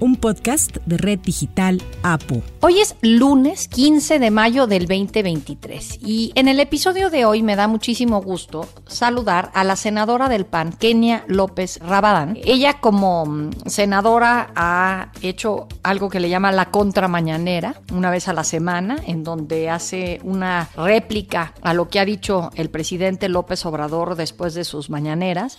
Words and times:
un 0.00 0.16
podcast 0.16 0.76
de 0.86 0.96
Red 0.96 1.20
Digital 1.20 1.82
APO. 2.02 2.42
Hoy 2.60 2.80
es 2.80 2.96
lunes 3.00 3.68
15 3.68 4.18
de 4.18 4.30
mayo 4.30 4.66
del 4.66 4.86
2023 4.86 5.98
y 6.02 6.32
en 6.34 6.48
el 6.48 6.60
episodio 6.60 7.10
de 7.10 7.24
hoy 7.24 7.42
me 7.42 7.56
da 7.56 7.68
muchísimo 7.68 8.20
gusto 8.20 8.68
saludar 8.86 9.50
a 9.54 9.64
la 9.64 9.76
senadora 9.76 10.28
del 10.28 10.46
PAN, 10.46 10.72
Kenia 10.72 11.24
López 11.28 11.78
Rabadán. 11.80 12.38
Ella 12.44 12.80
como 12.80 13.26
mm, 13.26 13.50
senadora 13.66 14.52
ha 14.54 15.12
hecho 15.22 15.68
algo 15.82 16.10
que 16.10 16.20
le 16.20 16.28
llama 16.28 16.52
la 16.52 16.70
contramañanera, 16.70 17.80
una 17.92 18.10
vez 18.10 18.28
a 18.28 18.32
la 18.32 18.44
semana, 18.44 18.96
en 19.06 19.24
donde 19.24 19.70
hace 19.70 20.20
una 20.22 20.68
réplica 20.76 21.54
a 21.62 21.74
lo 21.74 21.88
que 21.88 22.00
ha 22.00 22.04
dicho 22.04 22.50
el 22.56 22.70
presidente 22.70 23.28
López 23.28 23.64
Obrador 23.66 24.16
después 24.16 24.54
de 24.54 24.64
sus 24.64 24.90
mañaneras. 24.90 25.58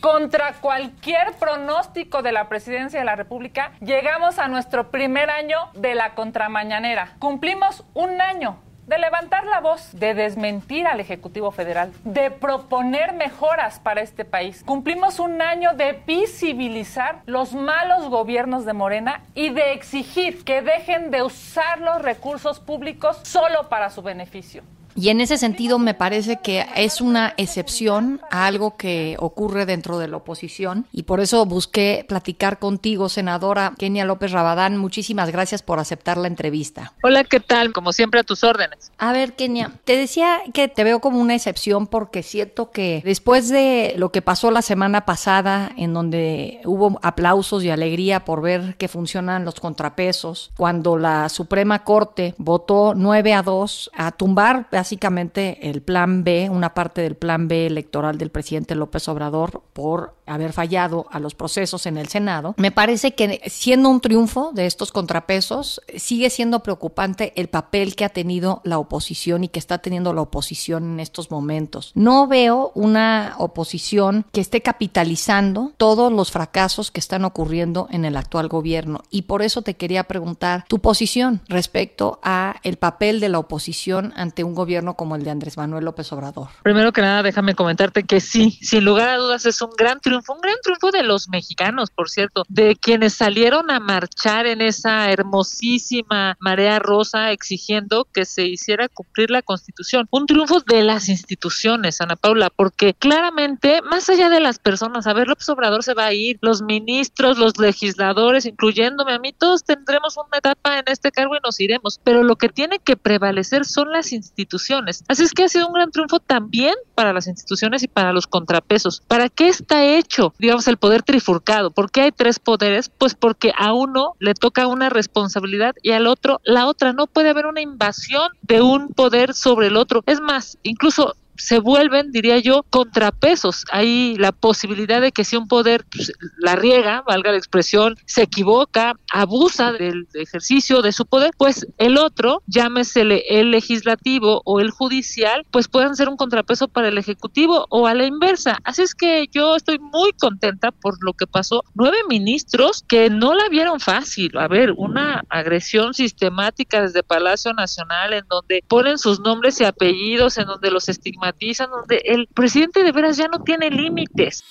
Contra 0.00 0.52
cualquier 0.60 1.32
pronóstico 1.38 2.20
de 2.20 2.30
la 2.30 2.50
presidencia 2.50 2.98
de 2.98 3.04
la 3.06 3.16
República, 3.16 3.72
llegamos 3.80 4.38
a 4.38 4.46
nuestro 4.46 4.90
primer 4.90 5.30
año 5.30 5.56
de 5.74 5.94
la 5.94 6.14
contramañanera. 6.14 7.14
Cumplimos 7.18 7.82
un 7.94 8.20
año 8.20 8.58
de 8.86 8.98
levantar 8.98 9.46
la 9.46 9.60
voz, 9.60 9.90
de 9.92 10.14
desmentir 10.14 10.86
al 10.86 11.00
Ejecutivo 11.00 11.50
Federal, 11.50 11.92
de 12.04 12.30
proponer 12.30 13.14
mejoras 13.14 13.80
para 13.80 14.02
este 14.02 14.24
país. 14.24 14.62
Cumplimos 14.64 15.18
un 15.18 15.40
año 15.40 15.72
de 15.72 15.92
visibilizar 16.06 17.22
los 17.26 17.54
malos 17.54 18.08
gobiernos 18.08 18.64
de 18.64 18.74
Morena 18.74 19.22
y 19.34 19.48
de 19.48 19.72
exigir 19.72 20.44
que 20.44 20.60
dejen 20.60 21.10
de 21.10 21.22
usar 21.22 21.80
los 21.80 22.02
recursos 22.02 22.60
públicos 22.60 23.18
solo 23.24 23.68
para 23.68 23.90
su 23.90 24.02
beneficio. 24.02 24.62
Y 24.96 25.10
en 25.10 25.20
ese 25.20 25.36
sentido 25.36 25.78
me 25.78 25.92
parece 25.92 26.38
que 26.42 26.64
es 26.74 27.02
una 27.02 27.34
excepción 27.36 28.22
a 28.30 28.46
algo 28.46 28.78
que 28.78 29.16
ocurre 29.18 29.66
dentro 29.66 29.98
de 29.98 30.08
la 30.08 30.16
oposición 30.16 30.86
y 30.90 31.02
por 31.02 31.20
eso 31.20 31.44
busqué 31.44 32.06
platicar 32.08 32.58
contigo, 32.58 33.10
senadora 33.10 33.74
Kenia 33.76 34.06
López 34.06 34.32
Rabadán. 34.32 34.78
Muchísimas 34.78 35.30
gracias 35.30 35.62
por 35.62 35.78
aceptar 35.80 36.16
la 36.16 36.28
entrevista. 36.28 36.94
Hola, 37.02 37.24
¿qué 37.24 37.40
tal? 37.40 37.74
Como 37.74 37.92
siempre 37.92 38.20
a 38.20 38.24
tus 38.24 38.42
órdenes. 38.42 38.90
A 38.96 39.12
ver, 39.12 39.34
Kenia, 39.34 39.72
te 39.84 39.98
decía 39.98 40.38
que 40.54 40.68
te 40.68 40.82
veo 40.82 41.00
como 41.00 41.20
una 41.20 41.34
excepción 41.34 41.86
porque 41.86 42.22
siento 42.22 42.70
que 42.70 43.02
después 43.04 43.50
de 43.50 43.94
lo 43.98 44.10
que 44.10 44.22
pasó 44.22 44.50
la 44.50 44.62
semana 44.62 45.04
pasada, 45.04 45.72
en 45.76 45.92
donde 45.92 46.62
hubo 46.64 46.98
aplausos 47.02 47.62
y 47.64 47.68
alegría 47.68 48.24
por 48.24 48.40
ver 48.40 48.76
que 48.76 48.88
funcionan 48.88 49.44
los 49.44 49.60
contrapesos, 49.60 50.52
cuando 50.56 50.96
la 50.96 51.28
Suprema 51.28 51.84
Corte 51.84 52.34
votó 52.38 52.94
9 52.96 53.34
a 53.34 53.42
2 53.42 53.90
a 53.94 54.12
tumbar 54.12 54.68
básicamente 54.86 55.68
el 55.68 55.82
plan 55.82 56.22
B, 56.22 56.48
una 56.48 56.72
parte 56.72 57.00
del 57.00 57.16
plan 57.16 57.48
B 57.48 57.66
electoral 57.66 58.18
del 58.18 58.30
presidente 58.30 58.76
López 58.76 59.08
Obrador 59.08 59.64
por 59.72 60.14
haber 60.26 60.52
fallado 60.52 61.06
a 61.10 61.18
los 61.18 61.34
procesos 61.34 61.86
en 61.86 61.96
el 61.96 62.06
Senado, 62.06 62.54
me 62.56 62.70
parece 62.70 63.14
que 63.14 63.42
siendo 63.46 63.88
un 63.88 64.00
triunfo 64.00 64.52
de 64.52 64.66
estos 64.66 64.92
contrapesos, 64.92 65.80
sigue 65.96 66.30
siendo 66.30 66.62
preocupante 66.62 67.32
el 67.34 67.48
papel 67.48 67.96
que 67.96 68.04
ha 68.04 68.10
tenido 68.10 68.60
la 68.62 68.78
oposición 68.78 69.42
y 69.42 69.48
que 69.48 69.58
está 69.58 69.78
teniendo 69.78 70.12
la 70.12 70.20
oposición 70.20 70.84
en 70.84 71.00
estos 71.00 71.32
momentos. 71.32 71.90
No 71.96 72.28
veo 72.28 72.70
una 72.76 73.34
oposición 73.38 74.26
que 74.30 74.40
esté 74.40 74.62
capitalizando 74.62 75.72
todos 75.76 76.12
los 76.12 76.30
fracasos 76.30 76.92
que 76.92 77.00
están 77.00 77.24
ocurriendo 77.24 77.88
en 77.90 78.04
el 78.04 78.16
actual 78.16 78.46
gobierno 78.46 79.02
y 79.10 79.22
por 79.22 79.42
eso 79.42 79.62
te 79.62 79.74
quería 79.74 80.04
preguntar 80.04 80.64
tu 80.68 80.78
posición 80.78 81.40
respecto 81.48 82.20
a 82.22 82.60
el 82.62 82.76
papel 82.76 83.18
de 83.18 83.28
la 83.28 83.40
oposición 83.40 84.12
ante 84.16 84.44
un 84.44 84.54
gobierno 84.54 84.75
como 84.96 85.16
el 85.16 85.24
de 85.24 85.30
Andrés 85.30 85.56
Manuel 85.56 85.84
López 85.84 86.12
Obrador? 86.12 86.48
Primero 86.62 86.92
que 86.92 87.00
nada, 87.00 87.22
déjame 87.22 87.54
comentarte 87.54 88.02
que 88.02 88.20
sí, 88.20 88.58
sin 88.62 88.84
lugar 88.84 89.08
a 89.08 89.16
dudas 89.16 89.46
es 89.46 89.60
un 89.62 89.70
gran 89.76 90.00
triunfo, 90.00 90.34
un 90.34 90.40
gran 90.40 90.56
triunfo 90.62 90.90
de 90.90 91.02
los 91.02 91.28
mexicanos, 91.28 91.90
por 91.90 92.10
cierto, 92.10 92.44
de 92.48 92.76
quienes 92.76 93.14
salieron 93.14 93.70
a 93.70 93.80
marchar 93.80 94.46
en 94.46 94.60
esa 94.60 95.10
hermosísima 95.10 96.36
marea 96.40 96.78
rosa 96.78 97.32
exigiendo 97.32 98.06
que 98.12 98.24
se 98.24 98.46
hiciera 98.46 98.88
cumplir 98.88 99.30
la 99.30 99.42
Constitución. 99.42 100.06
Un 100.10 100.26
triunfo 100.26 100.60
de 100.60 100.82
las 100.82 101.08
instituciones, 101.08 102.00
Ana 102.00 102.16
Paula, 102.16 102.50
porque 102.50 102.94
claramente, 102.94 103.80
más 103.82 104.08
allá 104.10 104.28
de 104.28 104.40
las 104.40 104.58
personas, 104.58 105.06
a 105.06 105.14
ver, 105.14 105.28
López 105.28 105.48
Obrador 105.48 105.82
se 105.82 105.94
va 105.94 106.06
a 106.06 106.12
ir, 106.12 106.38
los 106.42 106.62
ministros, 106.62 107.38
los 107.38 107.58
legisladores, 107.58 108.44
incluyéndome 108.44 109.12
a 109.14 109.18
mí, 109.18 109.32
todos 109.32 109.64
tendremos 109.64 110.16
una 110.16 110.38
etapa 110.38 110.78
en 110.78 110.84
este 110.86 111.10
cargo 111.10 111.34
y 111.36 111.40
nos 111.42 111.60
iremos, 111.60 112.00
pero 112.04 112.22
lo 112.22 112.36
que 112.36 112.48
tiene 112.48 112.78
que 112.78 112.96
prevalecer 112.96 113.64
son 113.64 113.90
las 113.92 114.12
instituciones 114.12 114.65
Así 115.08 115.22
es 115.22 115.32
que 115.32 115.44
ha 115.44 115.48
sido 115.48 115.68
un 115.68 115.74
gran 115.74 115.90
triunfo 115.90 116.18
también 116.20 116.74
para 116.94 117.12
las 117.12 117.26
instituciones 117.26 117.82
y 117.82 117.88
para 117.88 118.12
los 118.12 118.26
contrapesos. 118.26 119.02
¿Para 119.06 119.28
qué 119.28 119.48
está 119.48 119.84
hecho, 119.84 120.34
digamos, 120.38 120.66
el 120.68 120.76
poder 120.76 121.02
trifurcado? 121.02 121.70
¿Por 121.70 121.90
qué 121.90 122.02
hay 122.02 122.12
tres 122.12 122.38
poderes? 122.38 122.88
Pues 122.88 123.14
porque 123.14 123.52
a 123.56 123.72
uno 123.72 124.14
le 124.18 124.34
toca 124.34 124.66
una 124.66 124.88
responsabilidad 124.88 125.74
y 125.82 125.92
al 125.92 126.06
otro 126.06 126.40
la 126.44 126.66
otra. 126.66 126.92
No 126.92 127.06
puede 127.06 127.30
haber 127.30 127.46
una 127.46 127.60
invasión 127.60 128.28
de 128.42 128.62
un 128.62 128.88
poder 128.88 129.34
sobre 129.34 129.68
el 129.68 129.76
otro. 129.76 130.02
Es 130.06 130.20
más, 130.20 130.58
incluso 130.62 131.14
se 131.38 131.58
vuelven, 131.58 132.12
diría 132.12 132.38
yo, 132.38 132.64
contrapesos. 132.70 133.64
Hay 133.70 134.16
la 134.16 134.32
posibilidad 134.32 135.00
de 135.00 135.12
que 135.12 135.24
si 135.24 135.36
un 135.36 135.48
poder 135.48 135.84
pues, 135.90 136.12
la 136.38 136.56
riega, 136.56 137.02
valga 137.06 137.32
la 137.32 137.38
expresión, 137.38 137.96
se 138.06 138.22
equivoca, 138.22 138.94
abusa 139.12 139.72
del 139.72 140.08
ejercicio 140.14 140.82
de 140.82 140.92
su 140.92 141.06
poder, 141.06 141.30
pues 141.36 141.66
el 141.78 141.98
otro, 141.98 142.42
llámesele 142.46 143.24
el 143.28 143.50
legislativo 143.50 144.42
o 144.44 144.60
el 144.60 144.70
judicial, 144.70 145.44
pues 145.50 145.68
puedan 145.68 145.96
ser 145.96 146.08
un 146.08 146.16
contrapeso 146.16 146.68
para 146.68 146.88
el 146.88 146.98
ejecutivo 146.98 147.66
o 147.70 147.86
a 147.86 147.94
la 147.94 148.06
inversa. 148.06 148.58
Así 148.64 148.82
es 148.82 148.94
que 148.94 149.28
yo 149.32 149.56
estoy 149.56 149.78
muy 149.78 150.12
contenta 150.12 150.70
por 150.70 150.96
lo 151.02 151.12
que 151.12 151.26
pasó. 151.26 151.64
Nueve 151.74 151.98
ministros 152.08 152.84
que 152.86 153.10
no 153.10 153.34
la 153.34 153.48
vieron 153.48 153.80
fácil. 153.80 154.36
A 154.38 154.48
ver, 154.48 154.72
una 154.76 155.24
agresión 155.28 155.94
sistemática 155.94 156.82
desde 156.82 157.02
Palacio 157.02 157.52
Nacional 157.52 158.12
en 158.12 158.24
donde 158.28 158.62
ponen 158.68 158.98
sus 158.98 159.20
nombres 159.20 159.60
y 159.60 159.64
apellidos, 159.64 160.38
en 160.38 160.46
donde 160.46 160.70
los 160.70 160.88
donde 161.32 162.02
el 162.04 162.26
presidente 162.28 162.82
de 162.82 162.92
veras 162.92 163.16
ya 163.16 163.28
no 163.28 163.42
tiene 163.42 163.70
límites. 163.70 164.44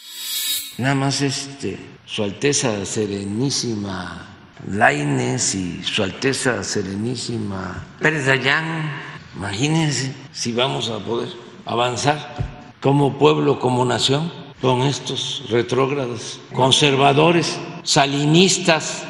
Nada 0.77 0.95
más 0.95 1.21
este, 1.21 1.77
Su 2.05 2.23
Alteza 2.23 2.85
Serenísima 2.85 4.27
Laines 4.69 5.55
y 5.55 5.83
Su 5.83 6.03
Alteza 6.03 6.63
Serenísima 6.63 7.85
Pérez 7.99 8.25
Dayán, 8.25 8.91
imagínense 9.35 10.13
si 10.31 10.51
vamos 10.51 10.89
a 10.89 10.99
poder 10.99 11.29
avanzar 11.65 12.35
como 12.81 13.17
pueblo, 13.17 13.59
como 13.59 13.85
nación, 13.85 14.31
con 14.61 14.81
estos 14.81 15.45
retrógrados, 15.49 16.39
conservadores, 16.53 17.59
salinistas 17.83 19.05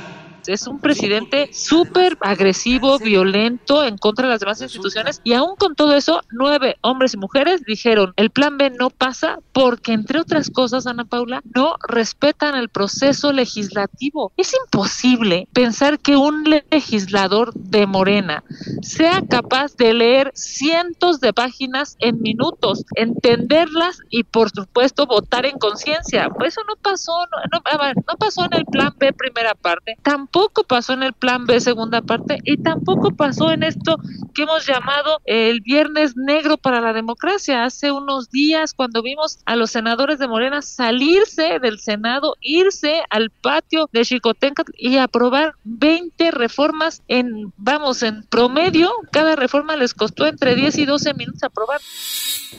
es 0.48 0.68
un 0.68 0.80
presidente 0.80 1.50
súper 1.52 2.18
agresivo, 2.22 3.00
violento 3.00 3.84
en 3.84 3.98
contra 3.98 4.28
de 4.28 4.34
las 4.34 4.40
demás 4.40 4.62
instituciones 4.62 5.22
y 5.24 5.34
aún 5.34 5.56
con 5.56 5.76
todo 5.76 5.96
eso, 5.96 6.22
nueve 6.32 6.78
hombres 6.82 7.14
y 7.14 7.18
mujeres 7.18 7.64
dijeron, 7.66 8.14
el 8.18 8.30
plan 8.30 8.58
B 8.58 8.70
no 8.70 8.90
pasa 8.90 9.40
porque, 9.54 9.94
entre 9.94 10.20
otras 10.20 10.50
cosas, 10.50 10.88
Ana 10.88 11.06
Paula, 11.06 11.42
no 11.56 11.76
respetan 11.88 12.56
el 12.56 12.70
proceso 12.70 13.32
legislativo. 13.32 14.32
Es 14.38 14.54
imposible 14.66 15.48
pensar 15.54 16.00
que 16.00 16.16
un 16.16 16.44
legislador 16.70 17.54
de 17.54 17.88
Morena 17.88 18.44
sea 18.82 19.22
capaz 19.28 19.76
de 19.78 19.94
leer 19.94 20.32
cientos 20.36 21.20
de 21.20 21.34
páginas 21.34 21.96
en 22.00 22.22
minutos, 22.22 22.86
entenderlas 22.96 24.00
y, 24.10 24.24
por 24.24 24.50
supuesto, 24.52 25.08
votar 25.08 25.46
en 25.46 25.58
conciencia. 25.58 26.30
Pues 26.30 26.54
eso 26.54 26.62
no 26.68 26.76
pasó, 26.76 27.14
no, 27.32 27.60
no, 27.94 28.18
pasó 28.18 28.46
en 28.46 28.54
el 28.54 28.66
plan 28.66 28.94
B 28.98 29.14
primera 29.14 29.56
parte, 29.56 29.98
tampoco 30.04 30.35
tampoco 30.36 30.66
pasó 30.66 30.92
en 30.92 31.04
el 31.04 31.14
plan 31.14 31.46
B 31.46 31.62
segunda 31.62 32.02
parte 32.02 32.40
y 32.44 32.58
tampoco 32.58 33.12
pasó 33.12 33.52
en 33.52 33.64
esto 33.64 33.96
que 34.34 34.42
hemos 34.44 34.68
llamado 34.68 35.22
el 35.24 35.62
viernes 35.62 36.18
negro 36.18 36.58
para 36.58 36.82
la 36.82 36.92
democracia. 36.92 37.64
Hace 37.64 37.94
unos 37.94 38.30
días 38.32 38.74
cuando 38.74 39.02
vimos 39.02 39.40
a 39.46 39.56
los 39.56 39.72
senadores 39.72 40.20
de 40.20 40.28
Morena 40.28 40.62
salirse 40.62 41.60
del 41.62 41.80
Senado, 41.80 42.36
irse 42.42 43.02
al 43.10 43.30
patio 43.30 43.90
de 43.94 44.04
Chicotenca 44.04 44.66
y 44.78 44.98
aprobar 44.98 45.54
20 45.64 46.32
reformas 46.32 47.02
en, 47.08 47.54
vamos, 47.56 48.04
en 48.04 48.24
promedio, 48.24 48.92
cada 49.12 49.38
reforma 49.38 49.78
les 49.78 49.94
costó 49.94 50.28
entre 50.28 50.56
10 50.56 50.80
y 50.80 50.86
12 50.86 51.14
minutos 51.14 51.44
aprobar. 51.44 51.80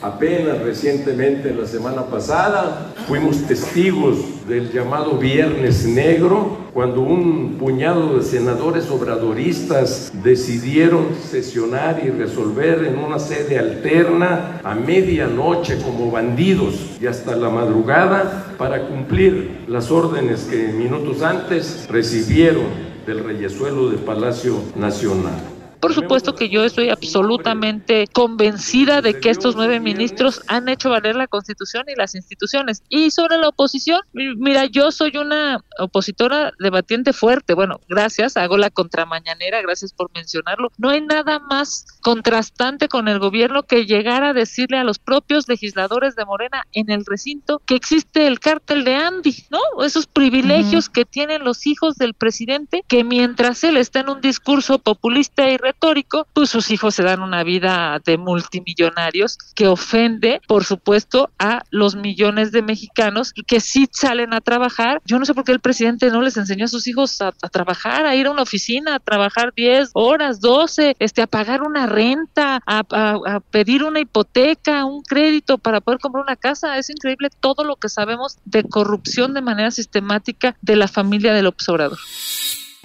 Apenas 0.00 0.60
recientemente, 0.60 1.54
la 1.54 1.66
semana 1.66 2.06
pasada, 2.06 2.94
fuimos 3.06 3.46
testigos 3.46 4.46
del 4.46 4.72
llamado 4.72 5.18
Viernes 5.18 5.84
Negro, 5.84 6.65
cuando 6.76 7.00
un 7.00 7.56
puñado 7.58 8.18
de 8.18 8.22
senadores 8.22 8.90
obradoristas 8.90 10.12
decidieron 10.22 11.06
sesionar 11.26 12.02
y 12.04 12.10
resolver 12.10 12.84
en 12.84 12.98
una 12.98 13.18
sede 13.18 13.58
alterna 13.58 14.60
a 14.62 14.74
medianoche 14.74 15.78
como 15.80 16.10
bandidos 16.10 16.98
y 17.00 17.06
hasta 17.06 17.34
la 17.34 17.48
madrugada 17.48 18.54
para 18.58 18.88
cumplir 18.88 19.64
las 19.68 19.90
órdenes 19.90 20.42
que 20.50 20.68
minutos 20.68 21.22
antes 21.22 21.86
recibieron 21.88 22.66
del 23.06 23.24
reyesuelo 23.24 23.88
de 23.88 23.96
Palacio 23.96 24.58
Nacional. 24.74 25.55
Por 25.80 25.94
supuesto 25.94 26.34
que 26.34 26.48
yo 26.48 26.64
estoy 26.64 26.90
absolutamente 26.90 28.06
convencida 28.12 29.02
de 29.02 29.20
que 29.20 29.30
estos 29.30 29.56
nueve 29.56 29.80
ministros 29.80 30.42
han 30.48 30.68
hecho 30.68 30.90
valer 30.90 31.16
la 31.16 31.26
Constitución 31.26 31.84
y 31.88 31.94
las 31.94 32.14
instituciones. 32.14 32.82
Y 32.88 33.10
sobre 33.10 33.38
la 33.38 33.48
oposición, 33.48 34.00
mira, 34.12 34.66
yo 34.66 34.90
soy 34.90 35.16
una 35.16 35.62
opositora 35.78 36.52
debatiente 36.58 37.12
fuerte. 37.12 37.54
Bueno, 37.54 37.80
gracias, 37.88 38.36
hago 38.36 38.56
la 38.56 38.70
contramañanera, 38.70 39.62
gracias 39.62 39.92
por 39.92 40.10
mencionarlo. 40.14 40.70
No 40.78 40.90
hay 40.90 41.00
nada 41.00 41.38
más 41.38 41.86
contrastante 42.00 42.88
con 42.88 43.08
el 43.08 43.18
gobierno 43.18 43.62
que 43.62 43.86
llegar 43.86 44.24
a 44.24 44.32
decirle 44.32 44.78
a 44.78 44.84
los 44.84 44.98
propios 44.98 45.48
legisladores 45.48 46.16
de 46.16 46.24
Morena 46.24 46.64
en 46.72 46.90
el 46.90 47.04
recinto 47.04 47.60
que 47.66 47.74
existe 47.74 48.26
el 48.26 48.40
cártel 48.40 48.84
de 48.84 48.94
Andy, 48.94 49.46
¿no? 49.50 49.60
Esos 49.84 50.06
privilegios 50.06 50.88
que 50.88 51.04
tienen 51.04 51.44
los 51.44 51.66
hijos 51.66 51.96
del 51.96 52.14
presidente 52.14 52.84
que 52.88 53.04
mientras 53.04 53.64
él 53.64 53.76
está 53.76 54.00
en 54.00 54.10
un 54.10 54.20
discurso 54.20 54.78
populista 54.78 55.48
y 55.48 55.56
retórico, 55.76 56.26
pues 56.32 56.50
sus 56.50 56.70
hijos 56.70 56.94
se 56.94 57.02
dan 57.02 57.22
una 57.22 57.44
vida 57.44 58.00
de 58.04 58.16
multimillonarios 58.18 59.38
que 59.54 59.68
ofende, 59.68 60.40
por 60.48 60.64
supuesto, 60.64 61.30
a 61.38 61.62
los 61.70 61.94
millones 61.96 62.52
de 62.52 62.62
mexicanos 62.62 63.32
que 63.46 63.60
sí 63.60 63.88
salen 63.92 64.32
a 64.32 64.40
trabajar. 64.40 65.02
Yo 65.04 65.18
no 65.18 65.26
sé 65.26 65.34
por 65.34 65.44
qué 65.44 65.52
el 65.52 65.60
presidente 65.60 66.10
no 66.10 66.22
les 66.22 66.36
enseñó 66.36 66.64
a 66.64 66.68
sus 66.68 66.86
hijos 66.86 67.20
a, 67.20 67.32
trabajar, 67.32 68.06
a 68.06 68.16
ir 68.16 68.26
a 68.26 68.30
una 68.30 68.42
oficina, 68.42 68.96
a 68.96 69.00
trabajar 69.00 69.52
10 69.54 69.90
horas, 69.92 70.40
12, 70.40 70.96
este, 70.98 71.22
a 71.22 71.26
pagar 71.26 71.62
una 71.62 71.86
renta, 71.86 72.60
a, 72.66 72.80
a 72.90 73.40
pedir 73.40 73.84
una 73.84 74.00
hipoteca, 74.00 74.84
un 74.84 75.02
crédito 75.02 75.58
para 75.58 75.80
poder 75.80 76.00
comprar 76.00 76.24
una 76.24 76.36
casa. 76.36 76.78
Es 76.78 76.90
increíble 76.90 77.28
todo 77.40 77.64
lo 77.64 77.76
que 77.76 77.88
sabemos 77.88 78.38
de 78.44 78.64
corrupción 78.64 79.34
de 79.34 79.42
manera 79.42 79.70
sistemática 79.70 80.56
de 80.62 80.76
la 80.76 80.88
familia 80.88 81.32
del 81.34 81.46
observador. 81.46 81.98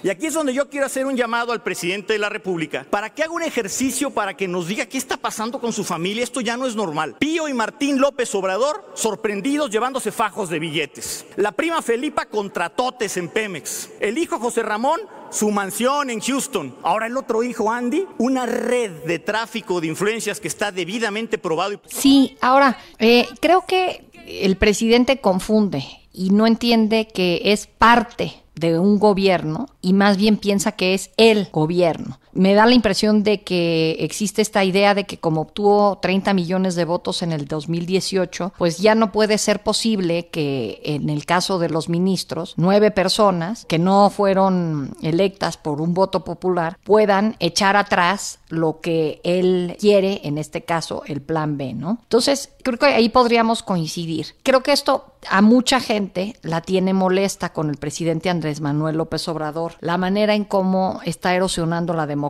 Y 0.04 0.10
aquí 0.10 0.26
es 0.26 0.34
donde 0.34 0.54
yo 0.54 0.68
quiero 0.68 0.88
hacer 0.88 1.06
un 1.06 1.16
llamado 1.16 1.52
al 1.52 1.62
presidente 1.62 2.14
de 2.14 2.20
la 2.20 2.30
República 2.30 2.88
para 2.90 3.14
que 3.14 3.22
haga 3.22 3.34
un 3.34 3.44
ejercicio 3.44 4.10
para 4.10 4.36
que 4.36 4.48
nos 4.48 4.68
diga 4.68 4.88
qué 4.88 4.98
está 4.98 5.18
pasando 5.18 5.60
con 5.60 5.72
su 5.74 5.84
familia. 5.84 6.24
Esto 6.24 6.42
ya 6.42 6.58
no 6.58 6.66
es 6.66 6.76
normal. 6.76 7.18
Pío 7.20 7.48
y 7.48 7.54
Martín 7.54 8.00
López 8.00 8.34
Obrador 8.34 8.84
sorprendidos 8.96 9.70
llevándose 9.70 10.12
fajos 10.12 10.50
de 10.50 10.58
billetes. 10.58 11.26
La 11.36 11.52
prima 11.52 11.84
Felipa 11.84 12.26
contratotes 12.26 13.16
en 13.18 13.30
Pemex. 13.30 13.90
El 14.00 14.18
hijo 14.18 14.40
José 14.40 14.64
Ramón 14.64 15.02
su 15.30 15.50
mansión 15.52 16.10
en 16.10 16.20
Houston. 16.20 16.76
Ahora 16.84 17.08
el 17.08 17.16
otro 17.16 17.44
hijo, 17.44 17.72
Andy, 17.72 18.06
una 18.18 18.46
red 18.46 18.92
de 19.06 19.20
tráfico 19.20 19.80
de 19.80 19.88
influencias 19.88 20.40
que 20.40 20.48
está 20.48 20.72
debidamente 20.72 21.38
probado. 21.38 21.80
Sí, 21.88 22.38
ahora, 22.42 22.78
eh, 23.00 23.28
creo 23.40 23.66
que 23.66 24.04
el 24.26 24.58
presidente 24.58 25.22
confunde 25.22 25.86
y 26.12 26.32
no 26.32 26.48
entiende 26.48 27.08
que 27.08 27.42
es 27.46 27.68
parte 27.68 28.41
de 28.62 28.80
un 28.80 29.00
gobierno 29.00 29.68
y 29.82 29.92
más 29.92 30.16
bien 30.16 30.38
piensa 30.38 30.72
que 30.72 30.94
es 30.94 31.12
el 31.18 31.50
gobierno. 31.52 32.20
Me 32.34 32.54
da 32.54 32.66
la 32.66 32.74
impresión 32.74 33.24
de 33.24 33.42
que 33.42 33.98
existe 34.00 34.42
esta 34.42 34.64
idea 34.64 34.94
de 34.94 35.06
que 35.06 35.18
como 35.18 35.42
obtuvo 35.42 36.00
30 36.02 36.34
millones 36.34 36.76
de 36.76 36.86
votos 36.86 37.22
en 37.22 37.32
el 37.32 37.46
2018, 37.46 38.54
pues 38.58 38.78
ya 38.78 38.96
no 38.96 39.12
puede 39.12 39.38
ser 39.38 39.64
posible 39.64 40.28
que 40.28 40.82
en 40.84 41.10
el 41.10 41.26
caso 41.26 41.60
de 41.60 41.70
los 41.70 41.90
ministros, 41.90 42.54
nueve 42.58 42.92
personas 42.92 43.66
que 43.66 43.80
no 43.80 44.10
fueron 44.10 44.96
electas 45.02 45.58
por 45.58 45.82
un 45.82 45.94
voto 45.94 46.24
popular 46.24 46.78
puedan 46.84 47.36
echar 47.40 47.76
atrás 47.76 48.40
lo 48.50 48.82
que 48.82 49.22
él 49.24 49.78
quiere, 49.80 50.22
en 50.24 50.38
este 50.38 50.64
caso 50.64 51.04
el 51.06 51.22
plan 51.22 51.58
B, 51.58 51.74
¿no? 51.74 52.00
Entonces, 52.04 52.50
creo 52.64 52.78
que 52.78 52.88
ahí 52.88 53.10
podríamos 53.10 53.64
coincidir. 53.64 54.36
Creo 54.44 54.62
que 54.62 54.74
esto 54.74 55.16
a 55.30 55.42
mucha 55.42 55.80
gente 55.80 56.36
la 56.42 56.62
tiene 56.62 56.94
molesta 56.94 57.54
con 57.54 57.70
el 57.70 57.78
presidente 57.78 58.30
Andrés 58.30 58.60
Manuel 58.60 58.98
López 58.98 59.28
Obrador, 59.28 59.74
la 59.80 59.98
manera 59.98 60.36
en 60.36 60.44
cómo 60.44 61.00
está 61.06 61.34
erosionando 61.36 61.94
la 61.94 62.08
democracia 62.08 62.21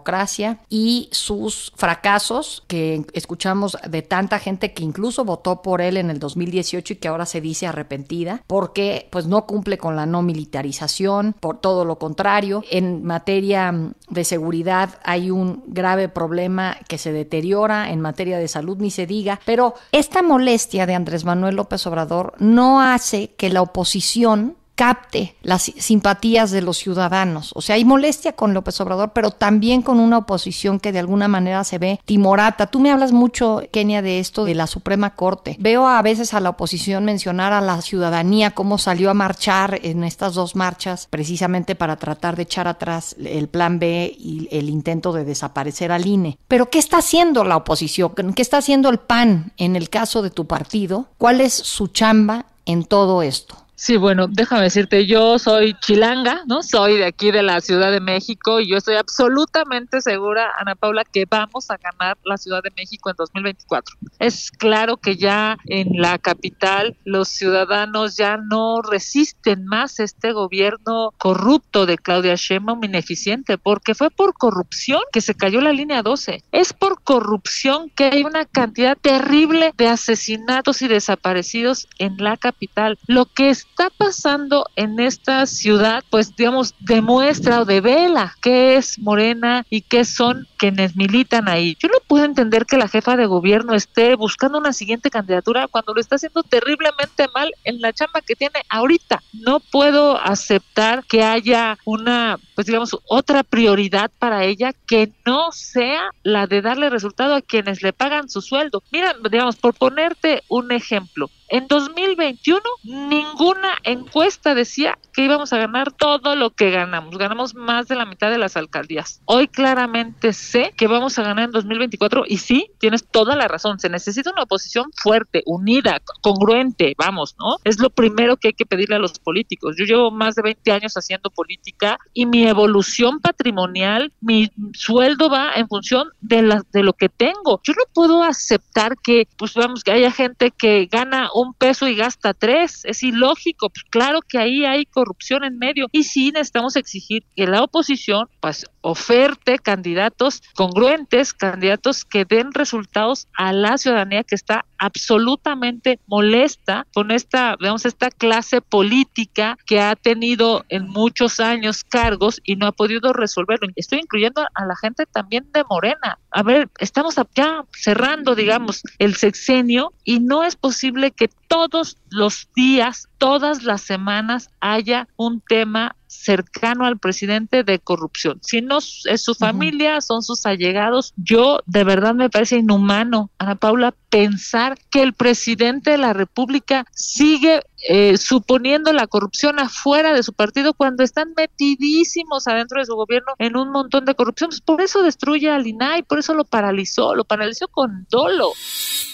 y 0.69 1.09
sus 1.11 1.73
fracasos 1.75 2.63
que 2.67 3.05
escuchamos 3.13 3.77
de 3.87 4.01
tanta 4.01 4.39
gente 4.39 4.73
que 4.73 4.83
incluso 4.83 5.25
votó 5.25 5.61
por 5.61 5.81
él 5.81 5.97
en 5.97 6.09
el 6.09 6.19
2018 6.19 6.93
y 6.93 6.95
que 6.97 7.07
ahora 7.07 7.25
se 7.25 7.41
dice 7.41 7.67
arrepentida 7.67 8.43
porque 8.47 9.07
pues 9.11 9.27
no 9.27 9.45
cumple 9.45 9.77
con 9.77 9.95
la 9.95 10.05
no 10.05 10.21
militarización, 10.21 11.35
por 11.39 11.59
todo 11.59 11.85
lo 11.85 11.97
contrario, 11.97 12.63
en 12.69 13.03
materia 13.03 13.73
de 14.09 14.23
seguridad 14.23 14.99
hay 15.03 15.31
un 15.31 15.63
grave 15.67 16.09
problema 16.09 16.77
que 16.87 16.97
se 16.97 17.11
deteriora, 17.11 17.91
en 17.91 18.01
materia 18.01 18.37
de 18.37 18.47
salud 18.47 18.77
ni 18.79 18.91
se 18.91 19.05
diga, 19.05 19.39
pero 19.45 19.73
esta 19.91 20.21
molestia 20.21 20.85
de 20.85 20.95
Andrés 20.95 21.25
Manuel 21.25 21.55
López 21.55 21.85
Obrador 21.87 22.33
no 22.39 22.81
hace 22.81 23.33
que 23.35 23.49
la 23.49 23.61
oposición 23.61 24.55
capte 24.75 25.35
las 25.43 25.63
simpatías 25.63 26.51
de 26.51 26.61
los 26.61 26.77
ciudadanos. 26.77 27.51
O 27.55 27.61
sea, 27.61 27.75
hay 27.75 27.85
molestia 27.85 28.33
con 28.33 28.53
López 28.53 28.79
Obrador, 28.81 29.11
pero 29.13 29.31
también 29.31 29.81
con 29.81 29.99
una 29.99 30.19
oposición 30.19 30.79
que 30.79 30.91
de 30.91 30.99
alguna 30.99 31.27
manera 31.27 31.63
se 31.63 31.77
ve 31.77 31.99
timorata. 32.05 32.67
Tú 32.67 32.79
me 32.79 32.91
hablas 32.91 33.11
mucho, 33.11 33.61
Kenia, 33.71 34.01
de 34.01 34.19
esto 34.19 34.45
de 34.45 34.55
la 34.55 34.67
Suprema 34.67 35.15
Corte. 35.15 35.55
Veo 35.59 35.87
a 35.87 36.01
veces 36.01 36.33
a 36.33 36.39
la 36.39 36.49
oposición 36.49 37.05
mencionar 37.05 37.53
a 37.53 37.61
la 37.61 37.81
ciudadanía 37.81 38.51
cómo 38.51 38.77
salió 38.77 39.09
a 39.09 39.13
marchar 39.13 39.79
en 39.83 40.03
estas 40.03 40.33
dos 40.33 40.55
marchas 40.55 41.07
precisamente 41.09 41.75
para 41.75 41.97
tratar 41.97 42.35
de 42.35 42.43
echar 42.43 42.67
atrás 42.67 43.15
el 43.23 43.47
plan 43.49 43.79
B 43.79 44.15
y 44.17 44.47
el 44.51 44.69
intento 44.69 45.13
de 45.13 45.25
desaparecer 45.25 45.91
al 45.91 46.05
INE. 46.05 46.37
Pero 46.47 46.69
¿qué 46.69 46.79
está 46.79 46.97
haciendo 46.97 47.43
la 47.43 47.57
oposición? 47.57 48.13
¿Qué 48.35 48.41
está 48.41 48.57
haciendo 48.57 48.89
el 48.89 48.99
PAN 48.99 49.53
en 49.57 49.75
el 49.75 49.89
caso 49.89 50.21
de 50.21 50.31
tu 50.31 50.47
partido? 50.47 51.07
¿Cuál 51.17 51.41
es 51.41 51.53
su 51.53 51.87
chamba 51.87 52.45
en 52.65 52.83
todo 52.83 53.21
esto? 53.21 53.60
Sí, 53.83 53.97
bueno, 53.97 54.27
déjame 54.29 54.61
decirte, 54.61 55.07
yo 55.07 55.39
soy 55.39 55.73
chilanga, 55.73 56.43
¿no? 56.45 56.61
Soy 56.61 56.97
de 56.97 57.05
aquí 57.05 57.31
de 57.31 57.41
la 57.41 57.61
Ciudad 57.61 57.91
de 57.91 57.99
México 57.99 58.59
y 58.59 58.69
yo 58.69 58.77
estoy 58.77 58.93
absolutamente 58.93 60.01
segura, 60.01 60.51
Ana 60.59 60.75
Paula, 60.75 61.03
que 61.03 61.25
vamos 61.27 61.71
a 61.71 61.77
ganar 61.77 62.15
la 62.23 62.37
Ciudad 62.37 62.61
de 62.61 62.69
México 62.77 63.09
en 63.09 63.15
2024. 63.17 63.95
Es 64.19 64.51
claro 64.51 64.97
que 64.97 65.15
ya 65.15 65.57
en 65.65 65.99
la 65.99 66.19
capital 66.19 66.95
los 67.05 67.29
ciudadanos 67.29 68.17
ya 68.17 68.37
no 68.37 68.83
resisten 68.83 69.65
más 69.65 69.99
este 69.99 70.31
gobierno 70.31 71.11
corrupto 71.17 71.87
de 71.87 71.97
Claudia 71.97 72.35
Sheinbaum 72.35 72.83
ineficiente, 72.83 73.57
porque 73.57 73.95
fue 73.95 74.11
por 74.11 74.35
corrupción 74.35 75.01
que 75.11 75.21
se 75.21 75.33
cayó 75.33 75.59
la 75.59 75.73
línea 75.73 76.03
12. 76.03 76.43
Es 76.51 76.73
por 76.73 77.01
corrupción 77.01 77.89
que 77.95 78.03
hay 78.03 78.21
una 78.21 78.45
cantidad 78.45 78.95
terrible 78.95 79.73
de 79.75 79.87
asesinatos 79.87 80.83
y 80.83 80.87
desaparecidos 80.87 81.87
en 81.97 82.17
la 82.17 82.37
capital. 82.37 82.99
Lo 83.07 83.25
que 83.25 83.49
es 83.49 83.65
está 83.81 83.89
pasando 83.97 84.67
en 84.75 84.99
esta 84.99 85.47
ciudad, 85.47 86.03
pues 86.11 86.35
digamos, 86.35 86.75
demuestra 86.81 87.61
o 87.61 87.65
devela 87.65 88.35
qué 88.39 88.75
es 88.75 88.99
Morena 88.99 89.65
y 89.71 89.81
qué 89.81 90.05
son 90.05 90.47
quienes 90.57 90.95
militan 90.95 91.49
ahí. 91.49 91.75
Yo 91.79 91.87
no 91.87 91.97
puedo 92.05 92.23
entender 92.23 92.67
que 92.67 92.77
la 92.77 92.87
jefa 92.87 93.17
de 93.17 93.25
gobierno 93.25 93.73
esté 93.73 94.13
buscando 94.13 94.59
una 94.59 94.71
siguiente 94.71 95.09
candidatura 95.09 95.67
cuando 95.67 95.95
lo 95.95 95.99
está 95.99 96.17
haciendo 96.17 96.43
terriblemente 96.43 97.25
mal 97.33 97.51
en 97.63 97.81
la 97.81 97.91
chamba 97.91 98.21
que 98.21 98.35
tiene 98.35 98.61
ahorita. 98.69 99.23
No 99.33 99.59
puedo 99.59 100.15
aceptar 100.21 101.03
que 101.05 101.23
haya 101.23 101.79
una, 101.83 102.37
pues 102.53 102.67
digamos, 102.67 102.95
otra 103.07 103.41
prioridad 103.41 104.11
para 104.19 104.43
ella 104.43 104.73
que 104.85 105.11
no 105.25 105.51
sea 105.51 106.11
la 106.21 106.45
de 106.45 106.61
darle 106.61 106.91
resultado 106.91 107.33
a 107.33 107.41
quienes 107.41 107.81
le 107.81 107.93
pagan 107.93 108.29
su 108.29 108.43
sueldo. 108.43 108.83
Mira, 108.91 109.15
digamos, 109.31 109.55
por 109.55 109.73
ponerte 109.73 110.43
un 110.49 110.71
ejemplo, 110.71 111.31
en 111.51 111.67
2021 111.67 112.61
ninguna 112.83 113.77
encuesta 113.83 114.55
decía 114.55 114.97
que 115.11 115.23
íbamos 115.23 115.53
a 115.53 115.57
ganar 115.57 115.91
todo 115.91 116.35
lo 116.35 116.51
que 116.51 116.71
ganamos. 116.71 117.17
Ganamos 117.17 117.55
más 117.55 117.87
de 117.87 117.95
la 117.95 118.05
mitad 118.05 118.29
de 118.29 118.37
las 118.37 118.57
alcaldías. 118.57 119.21
Hoy 119.25 119.47
claramente 119.47 120.33
sé 120.33 120.73
que 120.77 120.87
vamos 120.87 121.17
a 121.19 121.23
ganar 121.23 121.45
en 121.45 121.51
2024 121.51 122.23
y 122.27 122.37
sí, 122.37 122.71
tienes 122.79 123.07
toda 123.07 123.35
la 123.35 123.47
razón. 123.47 123.79
Se 123.79 123.89
necesita 123.89 124.31
una 124.31 124.43
oposición 124.43 124.91
fuerte, 124.95 125.43
unida, 125.45 126.01
congruente, 126.21 126.93
vamos, 126.97 127.35
¿no? 127.39 127.57
Es 127.63 127.79
lo 127.79 127.89
primero 127.89 128.37
que 128.37 128.49
hay 128.49 128.53
que 128.53 128.65
pedirle 128.65 128.95
a 128.95 128.99
los 128.99 129.19
políticos. 129.19 129.75
Yo 129.77 129.85
llevo 129.85 130.11
más 130.11 130.35
de 130.35 130.41
20 130.41 130.71
años 130.71 130.93
haciendo 130.95 131.29
política 131.29 131.97
y 132.13 132.25
mi 132.25 132.47
evolución 132.47 133.19
patrimonial, 133.19 134.11
mi 134.21 134.49
sueldo 134.73 135.29
va 135.29 135.53
en 135.55 135.67
función 135.67 136.09
de, 136.21 136.41
la, 136.41 136.63
de 136.71 136.83
lo 136.83 136.93
que 136.93 137.09
tengo. 137.09 137.61
Yo 137.63 137.73
no 137.73 137.83
puedo 137.93 138.23
aceptar 138.23 138.97
que, 138.97 139.27
pues 139.37 139.53
vamos, 139.53 139.83
que 139.83 139.91
haya 139.91 140.11
gente 140.11 140.51
que 140.51 140.87
gana 140.91 141.29
un 141.33 141.53
peso 141.53 141.87
y 141.87 141.95
gasta 141.95 142.33
tres. 142.33 142.85
Es 142.85 143.03
ilógico. 143.03 143.69
Pues 143.69 143.83
claro 143.89 144.19
que 144.21 144.37
ahí 144.37 144.65
hay 144.65 144.85
corrupción 145.01 145.43
en 145.43 145.57
medio. 145.57 145.87
Y 145.91 146.03
sí 146.03 146.31
necesitamos 146.31 146.75
exigir 146.75 147.23
que 147.35 147.47
la 147.47 147.63
oposición, 147.63 148.27
pues, 148.39 148.65
oferte 148.81 149.59
candidatos 149.59 150.41
congruentes, 150.55 151.33
candidatos 151.33 152.05
que 152.05 152.25
den 152.25 152.53
resultados 152.53 153.27
a 153.33 153.53
la 153.53 153.77
ciudadanía 153.77 154.23
que 154.23 154.35
está 154.35 154.65
absolutamente 154.77 155.99
molesta 156.07 156.87
con 156.93 157.11
esta, 157.11 157.55
digamos, 157.59 157.85
esta 157.85 158.09
clase 158.09 158.61
política 158.61 159.57
que 159.65 159.79
ha 159.79 159.95
tenido 159.95 160.65
en 160.69 160.87
muchos 160.87 161.39
años 161.39 161.83
cargos 161.83 162.41
y 162.43 162.55
no 162.55 162.65
ha 162.65 162.71
podido 162.71 163.13
resolverlo. 163.13 163.67
Estoy 163.75 163.99
incluyendo 163.99 164.41
a 164.53 164.65
la 164.65 164.75
gente 164.75 165.05
también 165.05 165.47
de 165.53 165.63
Morena. 165.69 166.17
A 166.31 166.43
ver, 166.43 166.69
estamos 166.79 167.15
ya 167.35 167.63
cerrando, 167.71 168.35
digamos, 168.35 168.81
el 168.97 169.15
sexenio 169.15 169.93
y 170.03 170.19
no 170.19 170.43
es 170.43 170.55
posible 170.55 171.11
que 171.11 171.29
todos 171.47 171.97
los 172.09 172.49
días, 172.55 173.07
todas 173.17 173.63
las 173.63 173.81
semanas 173.81 174.49
haya 174.61 175.07
un 175.15 175.41
tema 175.41 175.95
cercano 176.11 176.85
al 176.85 176.99
presidente 176.99 177.63
de 177.63 177.79
corrupción. 177.79 178.39
Si 178.41 178.61
no 178.61 178.79
es 178.79 179.21
su 179.21 179.33
familia, 179.33 180.01
son 180.01 180.21
sus 180.21 180.45
allegados, 180.45 181.13
yo 181.15 181.61
de 181.65 181.83
verdad 181.83 182.13
me 182.13 182.29
parece 182.29 182.57
inhumano, 182.57 183.31
Ana 183.37 183.55
Paula, 183.55 183.95
pensar 184.09 184.77
que 184.91 185.01
el 185.01 185.13
presidente 185.13 185.91
de 185.91 185.97
la 185.97 186.11
República 186.13 186.85
sigue 186.91 187.61
eh, 187.87 188.17
suponiendo 188.17 188.91
la 188.91 189.07
corrupción 189.07 189.57
afuera 189.59 190.13
de 190.13 190.21
su 190.21 190.33
partido 190.33 190.73
cuando 190.73 191.03
están 191.03 191.33
metidísimos 191.35 192.47
adentro 192.47 192.79
de 192.79 192.85
su 192.85 192.95
gobierno 192.95 193.33
en 193.39 193.55
un 193.55 193.71
montón 193.71 194.05
de 194.05 194.13
corrupción. 194.13 194.49
Pues 194.49 194.61
por 194.61 194.81
eso 194.81 195.01
destruye 195.03 195.49
al 195.49 195.65
INAI, 195.65 196.03
por 196.03 196.19
eso 196.19 196.33
lo 196.33 196.43
paralizó, 196.43 197.15
lo 197.15 197.23
paralizó 197.23 197.69
con 197.69 198.05
dolo. 198.09 198.51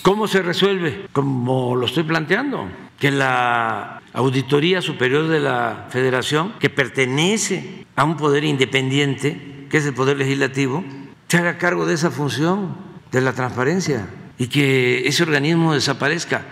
¿Cómo 0.02 0.28
se 0.28 0.42
resuelve? 0.42 1.08
Como 1.14 1.76
lo 1.76 1.86
estoy 1.86 2.04
planteando, 2.04 2.68
que 3.00 3.12
la 3.12 4.02
Auditoría 4.14 4.82
Superior 4.82 5.28
de 5.28 5.40
la 5.40 5.88
Federación, 5.90 6.54
que 6.60 6.70
pertenece 6.70 7.86
a 7.96 8.04
un 8.04 8.18
poder 8.18 8.44
independiente, 8.44 9.68
que 9.70 9.78
es 9.78 9.86
el 9.86 9.94
Poder 9.94 10.18
Legislativo, 10.18 10.84
se 11.28 11.38
haga 11.38 11.58
cargo 11.58 11.86
de 11.86 11.94
esa 11.94 12.10
función 12.10 12.76
de 13.12 13.22
la 13.22 13.34
transparencia 13.34 14.08
y 14.38 14.48
que 14.48 15.08
ese 15.08 15.24
organismo 15.24 15.74
desaparezca. 15.74 16.46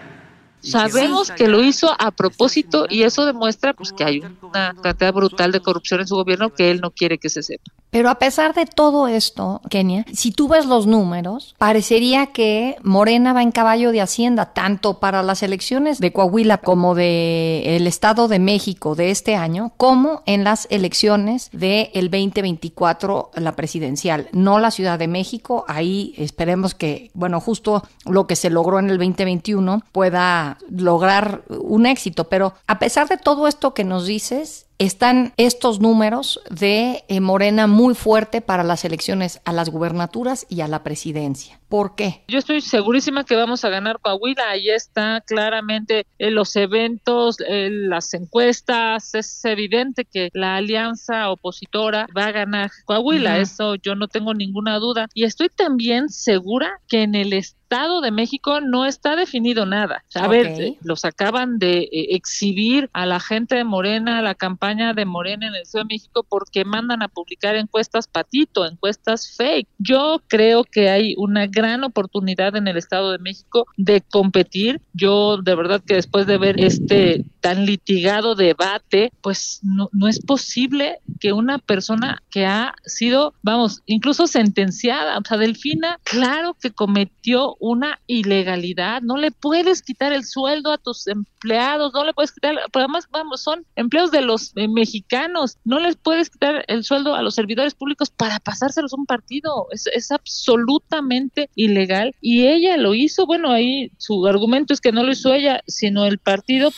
Sabemos 0.62 1.32
que 1.32 1.48
lo 1.48 1.64
hizo 1.64 1.96
a 2.00 2.10
propósito 2.12 2.88
y 2.90 3.04
eso 3.04 3.26
demuestra 3.26 3.74
pues 3.74 3.94
que 3.94 4.04
hay 4.04 4.24
una 4.42 4.74
cantidad 4.82 5.14
brutal 5.14 5.52
de 5.52 5.60
corrupción 5.60 6.02
en 6.02 6.08
su 6.08 6.16
gobierno 6.16 6.54
que 6.54 6.72
él 6.72 6.82
no 6.82 6.90
quiere 6.90 7.20
que 7.20 7.30
se 7.30 7.44
sepa. 7.44 7.72
Pero 7.96 8.10
a 8.10 8.16
pesar 8.16 8.54
de 8.54 8.66
todo 8.66 9.08
esto, 9.08 9.62
Kenia, 9.70 10.04
si 10.12 10.32
tú 10.32 10.50
ves 10.50 10.66
los 10.66 10.86
números, 10.86 11.56
parecería 11.58 12.26
que 12.28 12.76
Morena 12.84 13.32
va 13.32 13.42
en 13.42 13.54
caballo 13.54 13.94
de 13.94 14.02
Hacienda, 14.02 14.48
tanto 14.52 15.00
para 15.00 15.24
las 15.24 15.44
elecciones 15.44 16.00
de 16.00 16.12
Coahuila 16.12 16.58
como 16.58 16.94
de 16.94 17.78
el 17.78 17.88
Estado 17.88 18.28
de 18.28 18.40
México 18.40 18.96
de 18.96 19.12
este 19.12 19.38
año, 19.38 19.72
como 19.78 20.24
en 20.26 20.44
las 20.44 20.68
elecciones 20.72 21.50
del 21.54 22.10
2024, 22.12 23.32
la 23.36 23.56
presidencial. 23.56 24.28
No 24.34 24.60
la 24.60 24.72
Ciudad 24.72 25.00
de 25.00 25.08
México, 25.08 25.64
ahí 25.70 26.14
esperemos 26.18 26.76
que, 26.76 27.12
bueno, 27.14 27.40
justo 27.40 27.82
lo 28.04 28.28
que 28.28 28.36
se 28.36 28.50
logró 28.50 28.80
en 28.80 28.90
el 28.90 28.98
2021 28.98 29.84
pueda 29.94 30.58
lograr 30.70 31.44
un 31.48 31.86
éxito. 31.86 32.26
Pero 32.26 32.56
a 32.68 32.78
pesar 32.78 33.08
de 33.08 33.16
todo 33.16 33.48
esto 33.48 33.74
que 33.74 33.86
nos 33.86 34.06
dices, 34.06 34.65
están 34.78 35.34
estos 35.38 35.80
números 35.80 36.42
de 36.50 37.04
eh, 37.08 37.20
Morena 37.20 37.68
muy 37.68 37.96
fuerte 37.96 38.42
para 38.42 38.64
las 38.64 38.84
elecciones 38.86 39.40
a 39.46 39.54
las 39.54 39.70
gubernaturas 39.70 40.46
y 40.50 40.62
a 40.62 40.68
la 40.68 40.84
presidencia. 40.84 41.60
¿Por 41.76 41.94
qué? 41.94 42.24
Yo 42.30 42.40
estoy 42.40 42.62
segurísima 42.62 43.26
que 43.26 43.36
vamos 43.36 43.66
a 43.66 43.70
ganar 43.70 44.00
Coahuila. 44.00 44.50
Ahí 44.50 44.70
está 44.70 45.20
claramente 45.20 46.06
en 46.20 46.34
los 46.34 46.56
eventos, 46.56 47.36
en 47.46 47.90
las 47.90 48.14
encuestas. 48.14 49.14
Es 49.14 49.44
evidente 49.44 50.06
que 50.06 50.30
la 50.32 50.56
alianza 50.56 51.30
opositora 51.30 52.08
va 52.18 52.28
a 52.28 52.32
ganar 52.32 52.72
Coahuila. 52.86 53.40
Eso 53.40 53.76
yo 53.76 53.94
no 53.94 54.08
tengo 54.08 54.34
ninguna 54.34 54.80
duda. 54.80 55.10
Y 55.14 55.26
estoy 55.26 55.50
también 55.50 56.08
segura 56.08 56.80
que 56.88 57.04
en 57.04 57.14
el 57.14 57.34
Estado 57.34 58.00
de 58.00 58.12
México 58.12 58.62
no 58.62 58.86
está 58.86 59.16
definido 59.16 59.66
nada. 59.66 60.04
A 60.14 60.28
ver, 60.28 60.48
eh, 60.48 60.78
los 60.82 61.04
acaban 61.04 61.58
de 61.58 61.80
eh, 61.80 61.90
exhibir 62.12 62.90
a 62.94 63.08
la 63.08 63.20
gente 63.20 63.56
de 63.56 63.64
Morena, 63.64 64.20
a 64.20 64.22
la 64.22 64.36
campaña 64.36 64.94
de 64.94 65.04
Morena 65.06 65.48
en 65.48 65.56
el 65.56 65.64
Estado 65.64 65.84
de 65.84 65.96
México 65.96 66.24
porque 66.30 66.64
mandan 66.64 67.02
a 67.02 67.08
publicar 67.08 67.56
encuestas 67.56 68.08
patito, 68.08 68.66
encuestas 68.66 69.36
fake. 69.36 69.68
Yo 69.80 70.22
creo 70.28 70.64
que 70.64 70.90
hay 70.90 71.16
una 71.18 71.48
gran 71.68 71.84
oportunidad 71.84 72.56
en 72.56 72.68
el 72.68 72.78
Estado 72.78 73.12
de 73.12 73.20
México 73.20 73.66
de 73.78 74.02
competir. 74.02 74.82
Yo 74.94 75.38
de 75.38 75.56
verdad 75.56 75.82
que 75.86 75.96
después 75.96 76.28
de 76.28 76.38
ver 76.38 76.60
este 76.60 77.26
tan 77.46 77.68
litigado 77.68 78.34
debate, 78.34 79.12
pues 79.22 79.60
no, 79.62 79.88
es 80.08 80.20
posible 80.20 80.98
que 81.20 81.32
una 81.32 81.60
persona 81.60 82.24
que 82.32 82.44
ha 82.48 82.74
sido, 82.86 83.36
vamos, 83.44 83.84
incluso 83.86 84.26
sentenciada, 84.26 85.16
o 85.16 85.22
sea, 85.24 85.38
Delfina, 85.38 86.00
claro 86.04 86.56
que 86.60 86.72
cometió 86.72 87.56
una 87.60 88.00
ilegalidad, 88.08 89.04
no 89.04 89.16
le 89.18 89.30
puedes 89.30 89.84
quitar 89.84 90.12
el 90.12 90.26
sueldo 90.26 90.72
a 90.72 90.80
tus 90.80 91.06
empleados, 91.06 91.94
no 91.94 92.04
le 92.04 92.16
puedes 92.16 92.32
quitar, 92.32 92.56
pero 92.74 92.86
además, 92.86 93.08
vamos, 93.12 93.44
son 93.44 93.64
empleos 93.76 94.10
de 94.10 94.22
los 94.22 94.52
eh, 94.56 94.68
mexicanos, 94.68 95.60
no 95.66 95.80
les 95.80 95.98
puedes 95.98 96.32
quitar 96.32 96.66
el 96.68 96.84
sueldo 96.84 97.14
a 97.14 97.22
los 97.22 97.36
servidores 97.36 97.76
públicos 97.76 98.10
para 98.10 98.40
pasárselos 98.40 98.94
a 98.94 98.96
un 98.96 99.06
partido, 99.06 99.68
es, 99.70 99.86
es 99.94 100.10
absolutamente 100.10 101.45
ilegal 101.56 102.16
y 102.22 102.48
ella 102.48 102.78
lo 102.78 102.96
hizo, 102.96 103.26
bueno, 103.26 103.52
ahí 103.52 103.92
su 103.98 104.26
argumento 104.26 104.74
es 104.74 104.82
que 104.82 104.92
no 104.92 105.04
lo 105.04 105.12
hizo 105.12 105.34
ella, 105.34 105.62
sino 105.68 106.06
el 106.06 106.18
partido. 106.18 106.72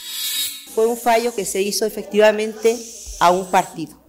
Fue 0.73 0.85
un 0.87 0.97
fallo 0.97 1.33
que 1.33 1.45
se 1.45 1.61
hizo 1.61 1.85
efectivamente 1.85 2.77
a 3.19 3.31
un 3.31 3.49
partido, 3.49 3.99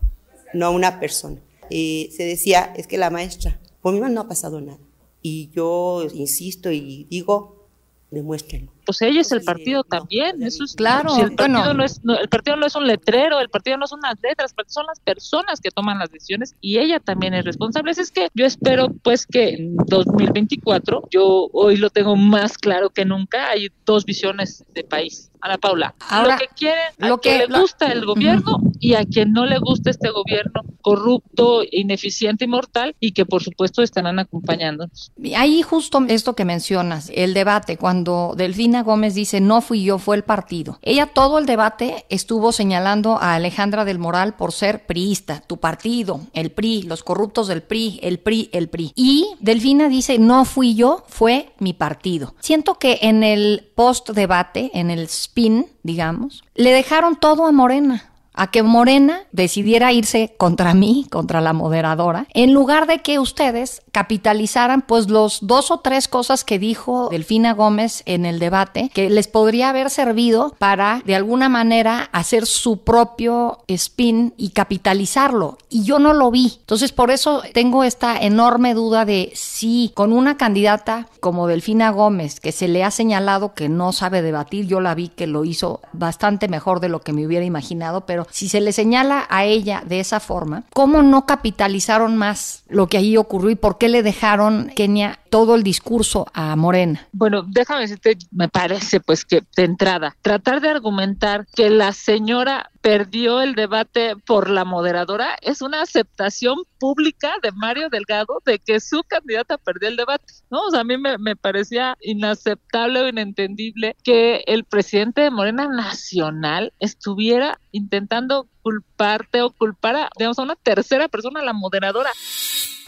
no 0.55 0.67
a 0.67 0.71
una 0.71 1.01
persona. 1.01 1.41
Eh, 1.71 2.11
se 2.17 2.25
decía, 2.25 2.73
es 2.77 2.87
que 2.87 2.99
la 2.99 3.11
maestra, 3.11 3.61
por 3.81 3.95
mí 3.95 4.01
no 4.01 4.21
ha 4.21 4.29
pasado 4.29 4.61
nada. 4.61 4.81
Y 5.23 5.51
yo 5.55 6.07
insisto 6.15 6.71
y 6.71 7.07
digo, 7.11 7.69
demuéstrenlo 8.11 8.78
pues 8.89 9.03
ella 9.03 9.21
es 9.21 9.31
el 9.33 9.43
partido 9.43 9.85
también, 9.85 10.43
eso 10.43 10.65
es 10.65 10.75
claro. 10.75 11.15
el, 11.19 11.35
partido 11.35 11.75
no 11.75 11.85
es, 11.85 12.01
el 12.23 12.29
partido 12.31 12.57
no 12.57 12.65
es 12.65 12.75
un 12.75 12.87
letrero, 12.87 13.39
el 13.39 13.51
partido 13.51 13.77
no 13.77 13.87
son 13.87 13.99
unas 13.99 14.15
letras, 14.23 14.55
son 14.69 14.87
las 14.87 14.99
personas 14.99 15.61
que 15.61 15.71
toman 15.71 15.99
las 15.99 16.11
decisiones 16.11 16.55
y 16.63 16.79
ella 16.79 16.99
también 16.99 17.35
es 17.35 17.45
responsable. 17.45 17.91
es 17.91 18.11
que 18.11 18.29
yo 18.33 18.47
espero 18.47 18.89
pues 19.03 19.27
que 19.27 19.51
en 19.51 19.77
2024, 19.77 21.07
yo 21.11 21.51
hoy 21.53 21.77
lo 21.77 21.91
tengo 21.91 22.17
más 22.17 22.57
claro 22.57 22.89
que 22.89 23.05
nunca, 23.05 23.51
hay 23.51 23.69
dos 23.85 24.07
visiones 24.07 24.65
de 24.73 24.85
país. 24.85 25.31
Ana 25.41 25.59
Paula, 25.59 25.95
lo 26.11 26.37
que 26.37 26.49
quiere, 26.57 26.81
a 26.99 27.09
lo 27.09 27.21
que 27.21 27.39
le 27.39 27.47
gusta 27.47 27.93
el 27.93 28.05
gobierno 28.05 28.59
y 28.81 28.95
a 28.95 29.05
quien 29.05 29.33
no 29.33 29.47
le 29.47 29.59
gusta 29.59 29.91
este 29.91 30.11
gobierno 30.11 30.63
corrupto, 30.81 31.63
ineficiente 31.71 32.47
y 32.47 32.49
mortal 32.49 32.97
y 32.99 33.13
que 33.13 33.27
por 33.27 33.43
supuesto 33.43 33.83
estarán 33.83 34.19
acompañándonos. 34.19 35.13
Ahí 35.37 35.63
justo 35.63 36.03
esto 36.09 36.35
que 36.35 36.45
mencionas, 36.45 37.11
el 37.15 37.35
debate, 37.35 37.77
cuando 37.77 38.35
Delfina 38.37 38.78
Gómez 38.83 39.15
dice, 39.15 39.41
no 39.41 39.61
fui 39.61 39.83
yo, 39.83 39.99
fue 39.99 40.17
el 40.17 40.25
partido. 40.25 40.79
Ella 40.83 41.07
todo 41.07 41.39
el 41.39 41.47
debate 41.47 42.07
estuvo 42.09 42.53
señalando 42.53 43.19
a 43.21 43.35
Alejandra 43.35 43.85
del 43.85 43.99
Moral 43.99 44.35
por 44.35 44.53
ser 44.53 44.87
priista, 44.87 45.41
tu 45.41 45.59
partido, 45.59 46.21
el 46.33 46.51
PRI, 46.51 46.83
los 46.83 47.03
corruptos 47.03 47.49
del 47.49 47.63
PRI, 47.63 48.01
el 48.03 48.19
PRI, 48.19 48.51
el 48.53 48.69
PRI. 48.69 48.93
Y 48.95 49.35
Delfina 49.41 49.89
dice, 49.89 50.19
no 50.19 50.45
fui 50.45 50.75
yo, 50.75 51.05
fue 51.09 51.53
mi 51.59 51.73
partido. 51.73 52.35
Siento 52.41 52.75
que 52.75 52.99
en 53.03 53.23
el 53.23 53.71
post 53.75 54.11
debate, 54.11 54.71
en 54.75 54.91
el 54.91 55.01
spin, 55.01 55.67
digamos, 55.83 56.45
le 56.55 56.73
dejaron 56.73 57.17
todo 57.17 57.47
a 57.47 57.53
Morena 57.53 58.08
a 58.39 58.53
que 58.53 58.63
Morena 58.63 59.23
decidiera 59.33 59.93
irse 59.93 60.35
contra 60.39 60.73
mí, 60.73 61.07
contra 61.11 61.41
la 61.41 61.53
moderadora, 61.53 62.29
en 62.35 62.55
lugar 62.55 62.87
de 62.87 63.01
que 63.01 63.19
ustedes 63.19 63.83
capitalizaran 63.91 64.83
pues 64.83 65.11
los 65.11 65.41
dos 65.43 65.73
o 65.73 65.81
tres 65.81 66.07
cosas 66.07 66.45
que 66.45 66.61
dijo 66.61 67.09
Delfina 67.11 67.53
Gómez 67.53 68.05
en 68.07 68.25
el 68.25 68.39
debate, 68.39 68.91
que 68.95 69.11
les 69.11 69.27
podría 69.27 69.71
haber 69.71 69.91
servido 69.91 70.55
para 70.59 71.03
de 71.05 71.17
alguna 71.17 71.49
manera 71.49 72.09
hacer 72.13 72.47
su 72.47 72.85
propio 72.85 73.59
spin 73.67 74.35
y 74.37 74.51
capitalizarlo. 74.51 75.59
Y 75.69 75.83
yo 75.83 75.99
no 75.99 76.13
lo 76.15 76.31
vi. 76.31 76.59
Entonces 76.61 76.93
por 76.93 77.11
eso 77.11 77.43
tengo 77.55 77.83
esta 77.83 78.17
enorme 78.19 78.75
duda 78.75 79.05
de 79.05 79.33
si 79.35 79.91
con 79.95 80.13
una 80.13 80.37
candidata 80.37 81.09
como 81.19 81.49
Delfina 81.49 81.91
Gómez, 81.91 82.39
que 82.39 82.53
se 82.53 82.69
le 82.69 82.85
ha 82.85 82.93
señalado 82.93 83.55
que 83.55 83.69
no 83.69 83.93
sabe 83.93 84.23
debatir, 84.23 84.67
yo 84.67 84.81
la 84.81 84.95
vi 84.95 85.09
que 85.09 85.27
lo 85.27 85.45
hizo 85.45 85.81
bastante 85.93 86.47
mejor 86.47 86.79
de 86.79 86.89
lo 86.89 87.01
que 87.01 87.13
me 87.13 87.27
hubiera 87.27 87.45
imaginado, 87.45 88.07
pero 88.07 88.28
si 88.31 88.49
se 88.49 88.61
le 88.61 88.73
señala 88.73 89.27
a 89.29 89.45
ella 89.45 89.83
de 89.87 90.01
esa 90.01 90.21
forma, 90.21 90.65
¿cómo 90.73 91.03
no 91.03 91.27
capitalizaron 91.27 92.17
más 92.17 92.65
lo 92.69 92.87
que 92.89 92.99
ahí 92.99 93.17
ocurrió 93.17 93.51
y 93.51 93.57
por 93.57 93.79
qué 93.79 93.89
le 93.89 94.03
dejaron, 94.03 94.71
Kenia, 94.75 95.19
todo 95.31 95.55
el 95.55 95.63
discurso 95.63 96.27
a 96.33 96.55
Morena? 96.57 97.07
Bueno, 97.13 97.45
déjame 97.47 97.83
decirte, 97.83 98.19
me 98.31 98.49
parece 98.49 99.01
pues 99.01 99.25
que 99.25 99.43
de 99.57 99.65
entrada, 99.65 100.17
tratar 100.23 100.61
de 100.61 100.71
argumentar 100.71 101.47
que 101.55 101.71
la 101.71 101.93
señora 101.93 102.71
perdió 102.81 103.41
el 103.41 103.55
debate 103.55 104.17
por 104.17 104.49
la 104.49 104.65
moderadora 104.65 105.37
es 105.43 105.63
una 105.63 105.83
aceptación 105.83 106.57
pública 106.79 107.35
de 107.43 107.53
Mario 107.53 107.89
Delgado 107.91 108.41
de 108.47 108.59
que 108.59 108.81
su 108.81 109.03
candidata 109.05 109.59
perdió 109.59 109.89
el 109.89 109.97
debate, 109.97 110.25
¿no? 110.51 110.69
A 110.75 110.85
mí 110.85 110.97
me, 110.97 111.37
parecía 111.37 111.97
inaceptable 112.01 113.01
o 113.01 113.09
inentendible 113.09 113.97
que 114.03 114.45
el 114.47 114.65
presidente 114.65 115.23
de 115.23 115.31
Morena 115.31 115.69
Nacional 115.69 116.73
estuviera 116.79 117.59
intentando 117.73 118.49
culparte 118.63 119.43
o 119.43 119.51
culpar 119.51 119.97
a, 119.97 120.11
digamos, 120.17 120.39
a 120.39 120.43
una 120.43 120.57
tercera 120.57 121.09
persona, 121.09 121.43
la 121.43 121.53
moderadora. 121.53 122.11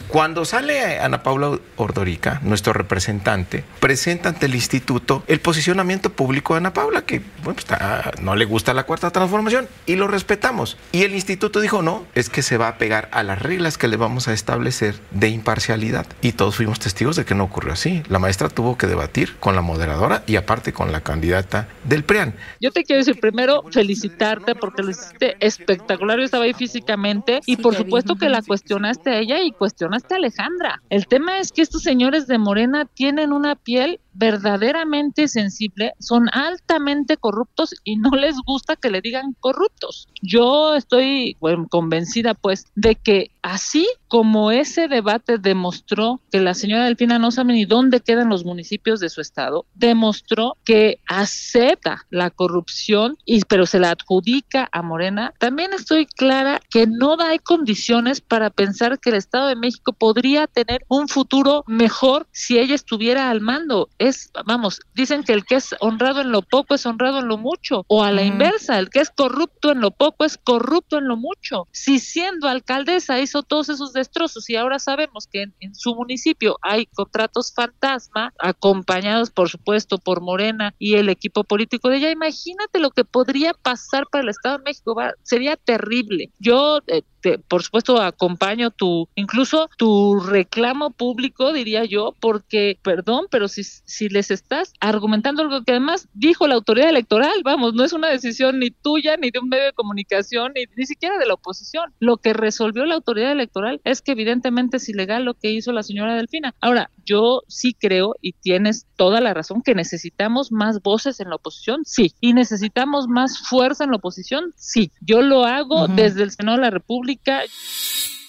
Cuando 0.08 0.44
sale 0.44 0.98
Ana 0.98 1.22
Paula 1.22 1.58
Ordorica, 1.76 2.40
nuestro 2.42 2.72
representante, 2.72 3.64
presenta 3.78 4.30
ante 4.30 4.46
el 4.46 4.54
instituto 4.56 5.22
el 5.28 5.40
posicionamiento 5.40 6.10
público 6.10 6.54
de 6.54 6.58
Ana 6.58 6.72
Paula, 6.72 7.02
que 7.02 7.22
bueno, 7.44 7.60
pues, 7.68 8.20
no 8.20 8.34
le 8.34 8.44
gusta 8.44 8.74
la 8.74 8.84
cuarta 8.84 9.10
transformación 9.10 9.68
y 9.86 9.94
lo 9.94 10.08
respetamos. 10.08 10.76
Y 10.90 11.02
el 11.02 11.14
instituto 11.14 11.60
dijo, 11.60 11.82
no, 11.82 12.06
es 12.16 12.28
que 12.28 12.42
se 12.42 12.56
va 12.56 12.68
a 12.68 12.78
pegar 12.78 13.08
a 13.12 13.22
las 13.22 13.40
reglas 13.40 13.78
que 13.78 13.86
le 13.86 13.96
vamos 13.96 14.26
a 14.26 14.32
establecer 14.32 14.96
de 15.12 15.28
imparcialidad. 15.28 16.06
Y 16.22 16.32
todos 16.32 16.56
fuimos 16.56 16.80
testigos 16.80 17.14
de 17.14 17.24
que 17.24 17.36
no 17.36 17.44
ocurrió 17.44 17.72
así. 17.72 18.02
La 18.08 18.18
maestra 18.18 18.48
tuvo 18.48 18.76
que 18.76 18.88
debatir 18.88 19.36
con 19.36 19.54
la 19.54 19.62
moderadora 19.62 20.24
y 20.26 20.36
aparte 20.36 20.72
con 20.72 20.90
la 20.90 21.02
candidata 21.02 21.68
del 21.84 22.02
PREAN. 22.02 22.34
Yo 22.60 22.72
te 22.72 22.82
quiero 22.82 22.98
decir 22.98 23.20
primero 23.20 23.62
felicitarte 23.70 24.56
porque 24.56 24.82
lo 24.82 24.90
hiciste 24.90 25.36
espectacular. 25.38 26.18
Yo 26.18 26.24
estaba 26.24 26.44
ahí 26.44 26.54
físicamente 26.54 27.40
y 27.46 27.58
por 27.58 27.76
supuesto 27.76 28.16
que 28.16 28.28
la 28.28 28.42
cuestionaste 28.42 29.10
a 29.10 29.18
ella 29.18 29.40
y 29.40 29.52
cuestionaste 29.52 29.89
a 29.92 30.16
Alejandra. 30.16 30.82
El 30.90 31.06
tema 31.06 31.38
es 31.38 31.52
que 31.52 31.62
estos 31.62 31.82
señores 31.82 32.26
de 32.26 32.38
Morena 32.38 32.84
tienen 32.84 33.32
una 33.32 33.56
piel 33.56 34.00
verdaderamente 34.12 35.28
sensible, 35.28 35.94
son 35.98 36.28
altamente 36.32 37.16
corruptos 37.16 37.74
y 37.84 37.96
no 37.96 38.10
les 38.10 38.36
gusta 38.46 38.76
que 38.76 38.90
le 38.90 39.00
digan 39.00 39.34
corruptos. 39.40 40.08
Yo 40.22 40.74
estoy 40.74 41.36
convencida 41.70 42.34
pues 42.34 42.66
de 42.74 42.94
que 42.94 43.30
así 43.42 43.88
como 44.08 44.50
ese 44.50 44.88
debate 44.88 45.38
demostró 45.38 46.20
que 46.30 46.40
la 46.40 46.54
señora 46.54 46.84
Delfina 46.84 47.18
no 47.18 47.30
sabe 47.30 47.52
ni 47.52 47.64
dónde 47.64 48.00
quedan 48.00 48.28
los 48.28 48.44
municipios 48.44 49.00
de 49.00 49.08
su 49.08 49.20
estado, 49.20 49.66
demostró 49.74 50.56
que 50.64 50.98
acepta 51.06 52.06
la 52.10 52.30
corrupción 52.30 53.16
y 53.24 53.40
pero 53.44 53.66
se 53.66 53.78
la 53.78 53.90
adjudica 53.90 54.68
a 54.72 54.82
Morena, 54.82 55.32
también 55.38 55.72
estoy 55.72 56.06
clara 56.06 56.60
que 56.70 56.86
no 56.86 57.16
hay 57.20 57.38
condiciones 57.38 58.20
para 58.20 58.50
pensar 58.50 58.98
que 58.98 59.10
el 59.10 59.16
Estado 59.16 59.48
de 59.48 59.56
México 59.56 59.92
podría 59.92 60.46
tener 60.46 60.84
un 60.88 61.08
futuro 61.08 61.64
mejor 61.66 62.26
si 62.32 62.58
ella 62.58 62.74
estuviera 62.74 63.30
al 63.30 63.40
mando 63.40 63.88
es, 64.00 64.30
vamos, 64.46 64.80
dicen 64.94 65.22
que 65.22 65.34
el 65.34 65.44
que 65.44 65.56
es 65.56 65.74
honrado 65.78 66.22
en 66.22 66.32
lo 66.32 66.40
poco 66.40 66.74
es 66.74 66.86
honrado 66.86 67.18
en 67.18 67.28
lo 67.28 67.36
mucho, 67.36 67.84
o 67.86 68.02
a 68.02 68.10
la 68.10 68.22
inversa, 68.22 68.78
el 68.78 68.88
que 68.88 69.00
es 69.00 69.10
corrupto 69.10 69.70
en 69.70 69.80
lo 69.80 69.90
poco 69.90 70.24
es 70.24 70.38
corrupto 70.38 70.96
en 70.96 71.06
lo 71.06 71.18
mucho. 71.18 71.68
Si 71.70 71.98
siendo 71.98 72.48
alcaldesa 72.48 73.20
hizo 73.20 73.42
todos 73.42 73.68
esos 73.68 73.92
destrozos 73.92 74.48
y 74.48 74.56
ahora 74.56 74.78
sabemos 74.78 75.26
que 75.26 75.42
en, 75.60 75.74
su 75.74 75.94
municipio 75.94 76.56
hay 76.62 76.86
contratos 76.86 77.52
fantasma, 77.54 78.32
acompañados 78.38 79.30
por 79.30 79.50
supuesto 79.50 79.98
por 79.98 80.22
Morena 80.22 80.74
y 80.78 80.94
el 80.94 81.10
equipo 81.10 81.44
político 81.44 81.90
de 81.90 81.98
ella, 81.98 82.10
imagínate 82.10 82.78
lo 82.78 82.90
que 82.90 83.04
podría 83.04 83.52
pasar 83.52 84.06
para 84.10 84.22
el 84.22 84.30
Estado 84.30 84.58
de 84.58 84.64
México, 84.64 84.96
sería 85.22 85.56
terrible. 85.56 86.30
Yo 86.38 86.80
eh, 86.86 87.02
por 87.48 87.62
supuesto 87.62 88.00
acompaño 88.00 88.70
tu 88.70 89.08
incluso 89.14 89.68
tu 89.76 90.20
reclamo 90.20 90.90
público 90.90 91.52
diría 91.52 91.84
yo 91.84 92.14
porque 92.20 92.78
perdón 92.82 93.26
pero 93.30 93.48
si, 93.48 93.62
si 93.64 94.08
les 94.08 94.30
estás 94.30 94.72
argumentando 94.80 95.42
algo 95.42 95.62
que 95.64 95.72
además 95.72 96.08
dijo 96.14 96.46
la 96.46 96.54
autoridad 96.54 96.88
electoral 96.88 97.42
vamos 97.44 97.74
no 97.74 97.84
es 97.84 97.92
una 97.92 98.08
decisión 98.08 98.58
ni 98.58 98.70
tuya 98.70 99.16
ni 99.16 99.30
de 99.30 99.38
un 99.38 99.48
medio 99.48 99.64
de 99.64 99.72
comunicación 99.72 100.52
ni, 100.54 100.64
ni 100.76 100.86
siquiera 100.86 101.18
de 101.18 101.26
la 101.26 101.34
oposición. 101.34 101.92
Lo 101.98 102.16
que 102.18 102.32
resolvió 102.32 102.84
la 102.84 102.94
autoridad 102.94 103.32
electoral 103.32 103.80
es 103.84 104.02
que 104.02 104.12
evidentemente 104.12 104.78
es 104.78 104.88
ilegal 104.88 105.24
lo 105.24 105.34
que 105.34 105.50
hizo 105.50 105.72
la 105.72 105.82
señora 105.82 106.14
Delfina. 106.14 106.54
Ahora 106.60 106.90
yo 107.10 107.42
sí 107.48 107.74
creo 107.74 108.14
y 108.20 108.34
tienes 108.34 108.86
toda 108.94 109.20
la 109.20 109.34
razón 109.34 109.62
que 109.62 109.74
necesitamos 109.74 110.52
más 110.52 110.80
voces 110.80 111.18
en 111.18 111.28
la 111.28 111.36
oposición 111.36 111.80
sí 111.84 112.14
y 112.20 112.34
necesitamos 112.34 113.08
más 113.08 113.40
fuerza 113.40 113.82
en 113.82 113.90
la 113.90 113.96
oposición 113.96 114.54
sí 114.56 114.92
yo 115.00 115.20
lo 115.20 115.44
hago 115.44 115.88
desde 115.88 116.22
el 116.22 116.30
Senado 116.30 116.58
de 116.58 116.64
la 116.64 116.70
República. 116.70 117.40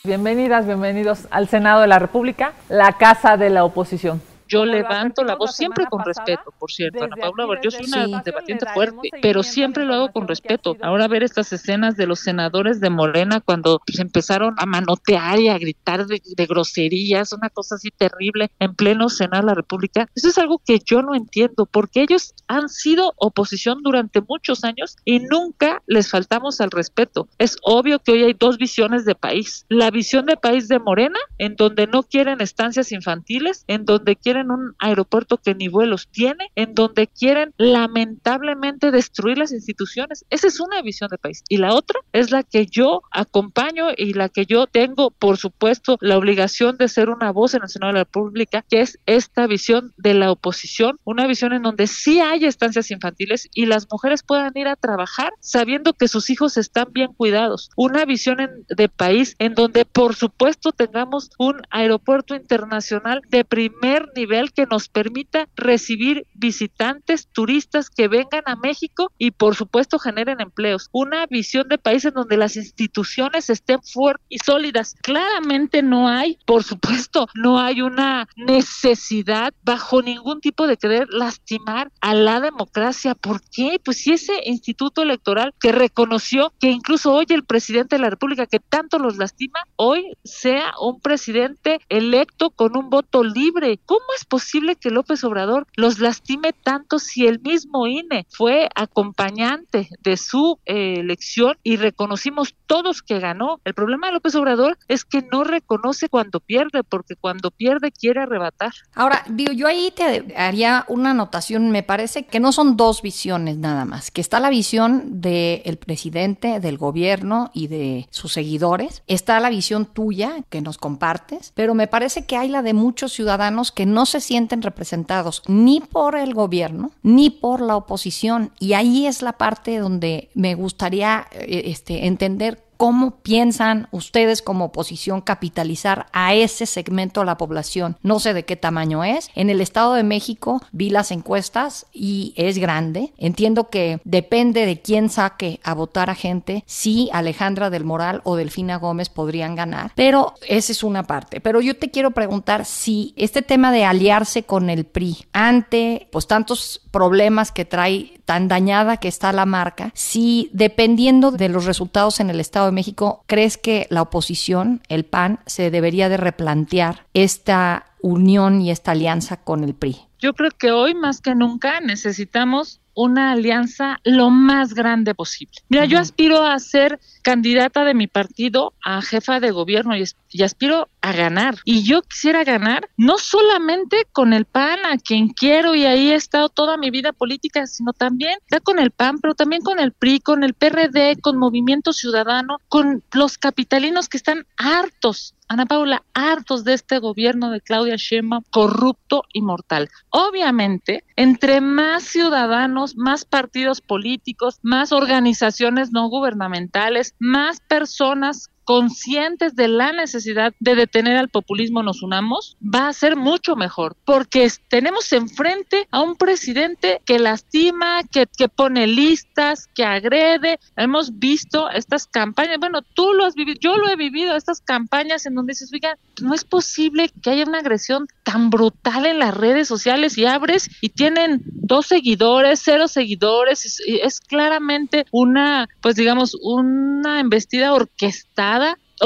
Bienvenidas, 0.03 0.65
bienidos 0.65 1.27
al 1.29 1.47
Senado 1.47 1.81
de 1.81 1.87
la 1.87 1.99
República, 1.99 2.53
la 2.69 2.97
casa 2.97 3.37
de 3.37 3.51
la 3.51 3.63
oposición 3.63 4.19
yo 4.51 4.65
levanto 4.65 5.23
la 5.23 5.35
voz 5.35 5.55
siempre 5.55 5.85
con 5.89 6.03
respeto, 6.03 6.53
por 6.59 6.71
cierto, 6.71 7.05
Ana 7.05 7.15
Paula, 7.15 7.47
yo 7.63 7.71
soy 7.71 7.85
una 7.85 8.21
debatiente 8.21 8.65
fuerte, 8.73 9.09
pero 9.21 9.43
siempre 9.43 9.85
lo 9.85 9.93
hago 9.93 10.11
con 10.11 10.27
respeto. 10.27 10.75
Ahora 10.81 11.07
ver 11.07 11.23
estas 11.23 11.53
escenas 11.53 11.95
de 11.95 12.05
los 12.05 12.19
senadores 12.19 12.81
de 12.81 12.89
Morena 12.89 13.39
cuando 13.39 13.81
pues, 13.85 13.99
empezaron 13.99 14.55
a 14.57 14.65
manotear 14.65 15.39
y 15.39 15.47
a 15.47 15.57
gritar 15.57 16.05
de, 16.05 16.21
groserías, 16.45 17.31
una 17.31 17.49
cosa 17.49 17.75
así 17.75 17.91
terrible 17.91 18.51
en 18.59 18.75
pleno 18.75 19.07
Senado 19.07 19.43
de 19.43 19.47
la 19.47 19.53
República, 19.53 20.09
eso 20.15 20.27
es 20.27 20.37
algo 20.37 20.61
que 20.65 20.79
yo 20.83 21.01
no 21.01 21.15
entiendo, 21.15 21.65
porque 21.65 22.01
ellos 22.01 22.33
han 22.47 22.67
sido 22.67 23.13
oposición 23.15 23.81
durante 23.83 24.19
muchos 24.19 24.65
años 24.65 24.97
y 25.05 25.19
nunca 25.19 25.81
les 25.87 26.09
faltamos 26.09 26.59
al 26.59 26.71
respeto. 26.71 27.29
Es 27.37 27.55
obvio 27.63 27.99
que 27.99 28.11
hoy 28.11 28.23
hay 28.23 28.33
dos 28.33 28.57
visiones 28.57 29.05
de 29.05 29.15
país. 29.15 29.65
La 29.69 29.91
visión 29.91 30.25
de 30.25 30.35
país 30.35 30.67
de 30.67 30.79
Morena, 30.79 31.19
en 31.37 31.55
donde 31.55 31.87
no 31.87 32.03
quieren 32.03 32.41
estancias 32.41 32.91
infantiles, 32.91 33.63
en 33.67 33.85
donde 33.85 34.17
quieren 34.17 34.40
en 34.41 34.51
un 34.51 34.75
aeropuerto 34.79 35.37
que 35.37 35.55
ni 35.55 35.67
vuelos 35.67 36.07
tiene, 36.09 36.51
en 36.55 36.73
donde 36.73 37.07
quieren 37.07 37.53
lamentablemente 37.57 38.91
destruir 38.91 39.37
las 39.37 39.51
instituciones. 39.51 40.25
Esa 40.29 40.47
es 40.47 40.59
una 40.59 40.81
visión 40.81 41.09
de 41.09 41.17
país. 41.17 41.43
Y 41.49 41.57
la 41.57 41.73
otra 41.73 41.99
es 42.13 42.31
la 42.31 42.43
que 42.43 42.65
yo 42.65 43.01
acompaño 43.11 43.87
y 43.95 44.13
la 44.13 44.29
que 44.29 44.45
yo 44.45 44.67
tengo, 44.67 45.11
por 45.11 45.37
supuesto, 45.37 45.97
la 46.01 46.17
obligación 46.17 46.77
de 46.77 46.87
ser 46.87 47.09
una 47.09 47.31
voz 47.31 47.53
en 47.53 47.63
el 47.63 47.69
Senado 47.69 47.93
de 47.93 47.99
la 47.99 48.03
República, 48.03 48.65
que 48.69 48.81
es 48.81 48.99
esta 49.05 49.47
visión 49.47 49.93
de 49.97 50.13
la 50.13 50.31
oposición, 50.31 50.99
una 51.03 51.27
visión 51.27 51.53
en 51.53 51.63
donde 51.63 51.87
sí 51.87 52.19
hay 52.19 52.45
estancias 52.45 52.91
infantiles 52.91 53.49
y 53.53 53.65
las 53.65 53.87
mujeres 53.91 54.23
puedan 54.23 54.51
ir 54.55 54.67
a 54.67 54.75
trabajar 54.75 55.33
sabiendo 55.39 55.93
que 55.93 56.07
sus 56.07 56.29
hijos 56.29 56.57
están 56.57 56.87
bien 56.91 57.13
cuidados. 57.13 57.69
Una 57.75 58.05
visión 58.05 58.37
de 58.69 58.89
país 58.89 59.35
en 59.39 59.55
donde, 59.55 59.85
por 59.85 60.15
supuesto, 60.15 60.71
tengamos 60.71 61.31
un 61.37 61.61
aeropuerto 61.69 62.35
internacional 62.35 63.21
de 63.29 63.45
primer 63.45 64.07
nivel 64.15 64.30
que 64.53 64.65
nos 64.65 64.87
permita 64.87 65.47
recibir 65.55 66.25
visitantes, 66.33 67.27
turistas 67.31 67.89
que 67.89 68.07
vengan 68.07 68.43
a 68.45 68.55
México 68.55 69.11
y 69.17 69.31
por 69.31 69.55
supuesto 69.55 69.99
generen 69.99 70.39
empleos. 70.39 70.87
Una 70.93 71.25
visión 71.25 71.67
de 71.67 71.77
país 71.77 72.05
en 72.05 72.13
donde 72.13 72.37
las 72.37 72.55
instituciones 72.55 73.49
estén 73.49 73.81
fuertes 73.81 74.25
y 74.29 74.37
sólidas. 74.39 74.95
Claramente 75.01 75.83
no 75.83 76.07
hay, 76.07 76.37
por 76.45 76.63
supuesto, 76.63 77.27
no 77.35 77.59
hay 77.59 77.81
una 77.81 78.27
necesidad 78.35 79.53
bajo 79.63 80.01
ningún 80.01 80.39
tipo 80.39 80.65
de 80.67 80.77
querer 80.77 81.07
lastimar 81.09 81.91
a 81.99 82.13
la 82.13 82.39
democracia. 82.39 83.15
¿Por 83.15 83.41
qué? 83.41 83.79
Pues 83.83 83.97
si 83.97 84.13
ese 84.13 84.33
instituto 84.45 85.01
electoral 85.01 85.53
que 85.59 85.71
reconoció 85.71 86.53
que 86.59 86.71
incluso 86.71 87.13
hoy 87.13 87.25
el 87.29 87.43
presidente 87.43 87.97
de 87.97 88.01
la 88.01 88.09
República 88.09 88.45
que 88.45 88.59
tanto 88.59 88.97
los 88.97 89.17
lastima, 89.17 89.59
hoy 89.75 90.13
sea 90.23 90.71
un 90.79 91.01
presidente 91.01 91.79
electo 91.89 92.51
con 92.51 92.77
un 92.77 92.89
voto 92.89 93.23
libre. 93.23 93.79
¿Cómo 93.85 94.05
es 94.17 94.25
posible 94.25 94.75
que 94.75 94.89
López 94.89 95.23
Obrador 95.23 95.67
los 95.75 95.99
lastime 95.99 96.53
tanto 96.53 96.99
si 96.99 97.27
el 97.27 97.39
mismo 97.39 97.87
INE 97.87 98.25
fue 98.29 98.69
acompañante 98.75 99.89
de 100.01 100.17
su 100.17 100.59
eh, 100.65 100.95
elección 100.99 101.57
y 101.63 101.77
reconocimos 101.77 102.55
todos 102.65 103.01
que 103.01 103.19
ganó? 103.19 103.59
El 103.65 103.73
problema 103.73 104.07
de 104.07 104.13
López 104.13 104.35
Obrador 104.35 104.77
es 104.87 105.05
que 105.05 105.21
no 105.31 105.43
reconoce 105.43 106.09
cuando 106.09 106.39
pierde, 106.39 106.83
porque 106.83 107.15
cuando 107.15 107.51
pierde 107.51 107.91
quiere 107.91 108.21
arrebatar. 108.21 108.71
Ahora, 108.95 109.23
digo, 109.27 109.51
yo 109.51 109.67
ahí 109.67 109.91
te 109.95 110.33
haría 110.37 110.85
una 110.87 111.11
anotación, 111.11 111.71
me 111.71 111.83
parece 111.83 112.25
que 112.25 112.39
no 112.39 112.51
son 112.51 112.77
dos 112.77 113.01
visiones 113.01 113.57
nada 113.57 113.85
más, 113.85 114.11
que 114.11 114.21
está 114.21 114.39
la 114.39 114.49
visión 114.49 115.21
del 115.21 115.77
presidente, 115.77 116.59
del 116.59 116.77
gobierno 116.77 117.51
y 117.53 117.67
de 117.67 118.07
sus 118.09 118.33
seguidores, 118.33 119.03
está 119.07 119.39
la 119.39 119.49
visión 119.49 119.85
tuya 119.85 120.43
que 120.49 120.61
nos 120.61 120.77
compartes, 120.77 121.51
pero 121.55 121.73
me 121.75 121.87
parece 121.87 122.25
que 122.25 122.37
hay 122.37 122.49
la 122.49 122.61
de 122.61 122.73
muchos 122.73 123.11
ciudadanos 123.11 123.71
que 123.71 123.85
no 123.85 124.00
se 124.05 124.21
sienten 124.21 124.61
representados 124.61 125.43
ni 125.47 125.81
por 125.81 126.15
el 126.15 126.33
gobierno 126.33 126.91
ni 127.03 127.29
por 127.29 127.61
la 127.61 127.75
oposición. 127.75 128.51
Y 128.59 128.73
ahí 128.73 129.07
es 129.07 129.21
la 129.21 129.33
parte 129.33 129.77
donde 129.77 130.29
me 130.33 130.55
gustaría 130.55 131.27
eh, 131.31 131.63
este, 131.65 132.07
entender 132.07 132.63
¿Cómo 132.81 133.21
piensan 133.21 133.87
ustedes 133.91 134.41
como 134.41 134.65
oposición 134.65 135.21
capitalizar 135.21 136.07
a 136.13 136.33
ese 136.33 136.65
segmento 136.65 137.19
de 137.19 137.27
la 137.27 137.37
población? 137.37 137.95
No 138.01 138.19
sé 138.19 138.33
de 138.33 138.43
qué 138.43 138.55
tamaño 138.55 139.03
es. 139.03 139.29
En 139.35 139.51
el 139.51 139.61
Estado 139.61 139.93
de 139.93 140.01
México 140.01 140.63
vi 140.71 140.89
las 140.89 141.11
encuestas 141.11 141.85
y 141.93 142.33
es 142.37 142.57
grande. 142.57 143.13
Entiendo 143.19 143.69
que 143.69 144.01
depende 144.03 144.65
de 144.65 144.81
quién 144.81 145.11
saque 145.11 145.59
a 145.63 145.75
votar 145.75 146.09
a 146.09 146.15
gente, 146.15 146.63
si 146.65 147.07
Alejandra 147.13 147.69
del 147.69 147.85
Moral 147.85 148.21
o 148.23 148.35
Delfina 148.35 148.77
Gómez 148.77 149.09
podrían 149.09 149.53
ganar. 149.53 149.91
Pero 149.95 150.33
esa 150.47 150.71
es 150.71 150.83
una 150.83 151.03
parte. 151.03 151.39
Pero 151.39 151.61
yo 151.61 151.77
te 151.77 151.91
quiero 151.91 152.09
preguntar 152.09 152.65
si 152.65 153.13
este 153.15 153.43
tema 153.43 153.71
de 153.71 153.85
aliarse 153.85 154.41
con 154.41 154.71
el 154.71 154.85
PRI 154.85 155.27
ante 155.33 156.09
pues 156.11 156.25
tantos 156.25 156.81
problemas 156.89 157.51
que 157.51 157.63
trae 157.63 158.20
tan 158.31 158.47
dañada 158.47 158.95
que 158.95 159.09
está 159.09 159.33
la 159.33 159.45
marca, 159.45 159.91
si 159.93 160.49
dependiendo 160.53 161.31
de 161.31 161.49
los 161.49 161.65
resultados 161.65 162.21
en 162.21 162.29
el 162.29 162.39
Estado 162.39 162.67
de 162.67 162.71
México, 162.71 163.25
crees 163.27 163.57
que 163.57 163.87
la 163.89 164.01
oposición, 164.01 164.81
el 164.87 165.03
PAN, 165.03 165.41
se 165.47 165.69
debería 165.69 166.07
de 166.07 166.15
replantear 166.15 167.05
esta 167.13 167.87
unión 168.01 168.61
y 168.61 168.71
esta 168.71 168.91
alianza 168.91 169.35
con 169.35 169.65
el 169.65 169.73
PRI? 169.73 169.97
Yo 170.19 170.33
creo 170.33 170.51
que 170.51 170.71
hoy 170.71 170.95
más 170.95 171.19
que 171.19 171.35
nunca 171.35 171.81
necesitamos 171.81 172.80
una 173.01 173.31
alianza 173.31 173.99
lo 174.03 174.29
más 174.29 174.73
grande 174.73 175.15
posible. 175.15 175.53
Mira, 175.69 175.85
yo 175.85 175.97
aspiro 175.97 176.45
a 176.45 176.59
ser 176.59 176.99
candidata 177.23 177.83
de 177.83 177.93
mi 177.93 178.07
partido 178.07 178.73
a 178.83 179.01
jefa 179.01 179.39
de 179.39 179.51
gobierno 179.51 179.95
y, 179.95 180.03
y, 180.29 180.43
aspiro 180.43 180.87
a 181.01 181.11
ganar. 181.11 181.55
Y 181.65 181.83
yo 181.83 182.01
quisiera 182.03 182.43
ganar 182.43 182.89
no 182.97 183.17
solamente 183.17 184.05
con 184.11 184.33
el 184.33 184.45
PAN, 184.45 184.79
a 184.85 184.97
quien 184.97 185.29
quiero 185.29 185.75
y 185.75 185.85
ahí 185.85 186.11
he 186.11 186.15
estado 186.15 186.49
toda 186.49 186.77
mi 186.77 186.91
vida 186.91 187.11
política, 187.11 187.65
sino 187.65 187.93
también 187.93 188.37
ya 188.51 188.59
con 188.59 188.79
el 188.79 188.91
PAN, 188.91 189.19
pero 189.19 189.33
también 189.33 189.61
con 189.63 189.79
el 189.79 189.93
PRI, 189.93 190.19
con 190.19 190.43
el 190.43 190.53
PRD, 190.53 191.19
con 191.21 191.37
Movimiento 191.37 191.93
Ciudadano, 191.93 192.59
con 192.69 193.03
los 193.13 193.37
capitalinos 193.37 194.09
que 194.09 194.17
están 194.17 194.45
hartos 194.57 195.33
Ana 195.51 195.65
Paula, 195.65 196.05
hartos 196.13 196.63
de 196.63 196.71
este 196.71 196.99
gobierno 196.99 197.51
de 197.51 197.59
Claudia 197.59 197.97
Sheinbaum 197.97 198.41
corrupto 198.51 199.23
y 199.33 199.41
mortal. 199.41 199.89
Obviamente, 200.09 201.03
entre 201.17 201.59
más 201.59 202.03
ciudadanos, 202.03 202.95
más 202.95 203.25
partidos 203.25 203.81
políticos, 203.81 204.59
más 204.61 204.93
organizaciones 204.93 205.91
no 205.91 206.07
gubernamentales, 206.07 207.15
más 207.19 207.59
personas 207.59 208.49
conscientes 208.71 209.53
de 209.57 209.67
la 209.67 209.91
necesidad 209.91 210.53
de 210.61 210.75
detener 210.75 211.17
al 211.17 211.27
populismo 211.27 211.83
nos 211.83 212.03
unamos, 212.03 212.55
va 212.63 212.87
a 212.87 212.93
ser 212.93 213.17
mucho 213.17 213.57
mejor, 213.57 213.97
porque 214.05 214.49
tenemos 214.69 215.11
enfrente 215.11 215.89
a 215.91 215.99
un 215.99 216.15
presidente 216.15 217.01
que 217.05 217.19
lastima, 217.19 218.03
que, 218.09 218.27
que 218.27 218.47
pone 218.47 218.87
listas, 218.87 219.67
que 219.75 219.83
agrede. 219.83 220.57
Hemos 220.77 221.19
visto 221.19 221.69
estas 221.69 222.07
campañas, 222.07 222.59
bueno, 222.61 222.81
tú 222.81 223.11
lo 223.11 223.25
has 223.25 223.35
vivido, 223.35 223.59
yo 223.59 223.75
lo 223.75 223.89
he 223.89 223.97
vivido, 223.97 224.37
estas 224.37 224.61
campañas 224.61 225.25
en 225.25 225.35
donde 225.35 225.51
dices, 225.51 225.73
oiga, 225.73 225.97
no 226.21 226.33
es 226.33 226.45
posible 226.45 227.11
que 227.21 227.29
haya 227.29 227.43
una 227.43 227.59
agresión 227.59 228.07
tan 228.23 228.49
brutal 228.49 229.05
en 229.05 229.19
las 229.19 229.35
redes 229.35 229.67
sociales 229.67 230.17
y 230.17 230.25
abres 230.25 230.69
y 230.79 230.89
tienen 230.89 231.41
dos 231.45 231.87
seguidores, 231.87 232.61
cero 232.63 232.87
seguidores, 232.87 233.65
es, 233.65 233.81
es 233.85 234.21
claramente 234.21 235.05
una, 235.11 235.67
pues 235.81 235.95
digamos, 235.95 236.37
una 236.41 237.19
embestida 237.19 237.73
orquestada 237.73 238.60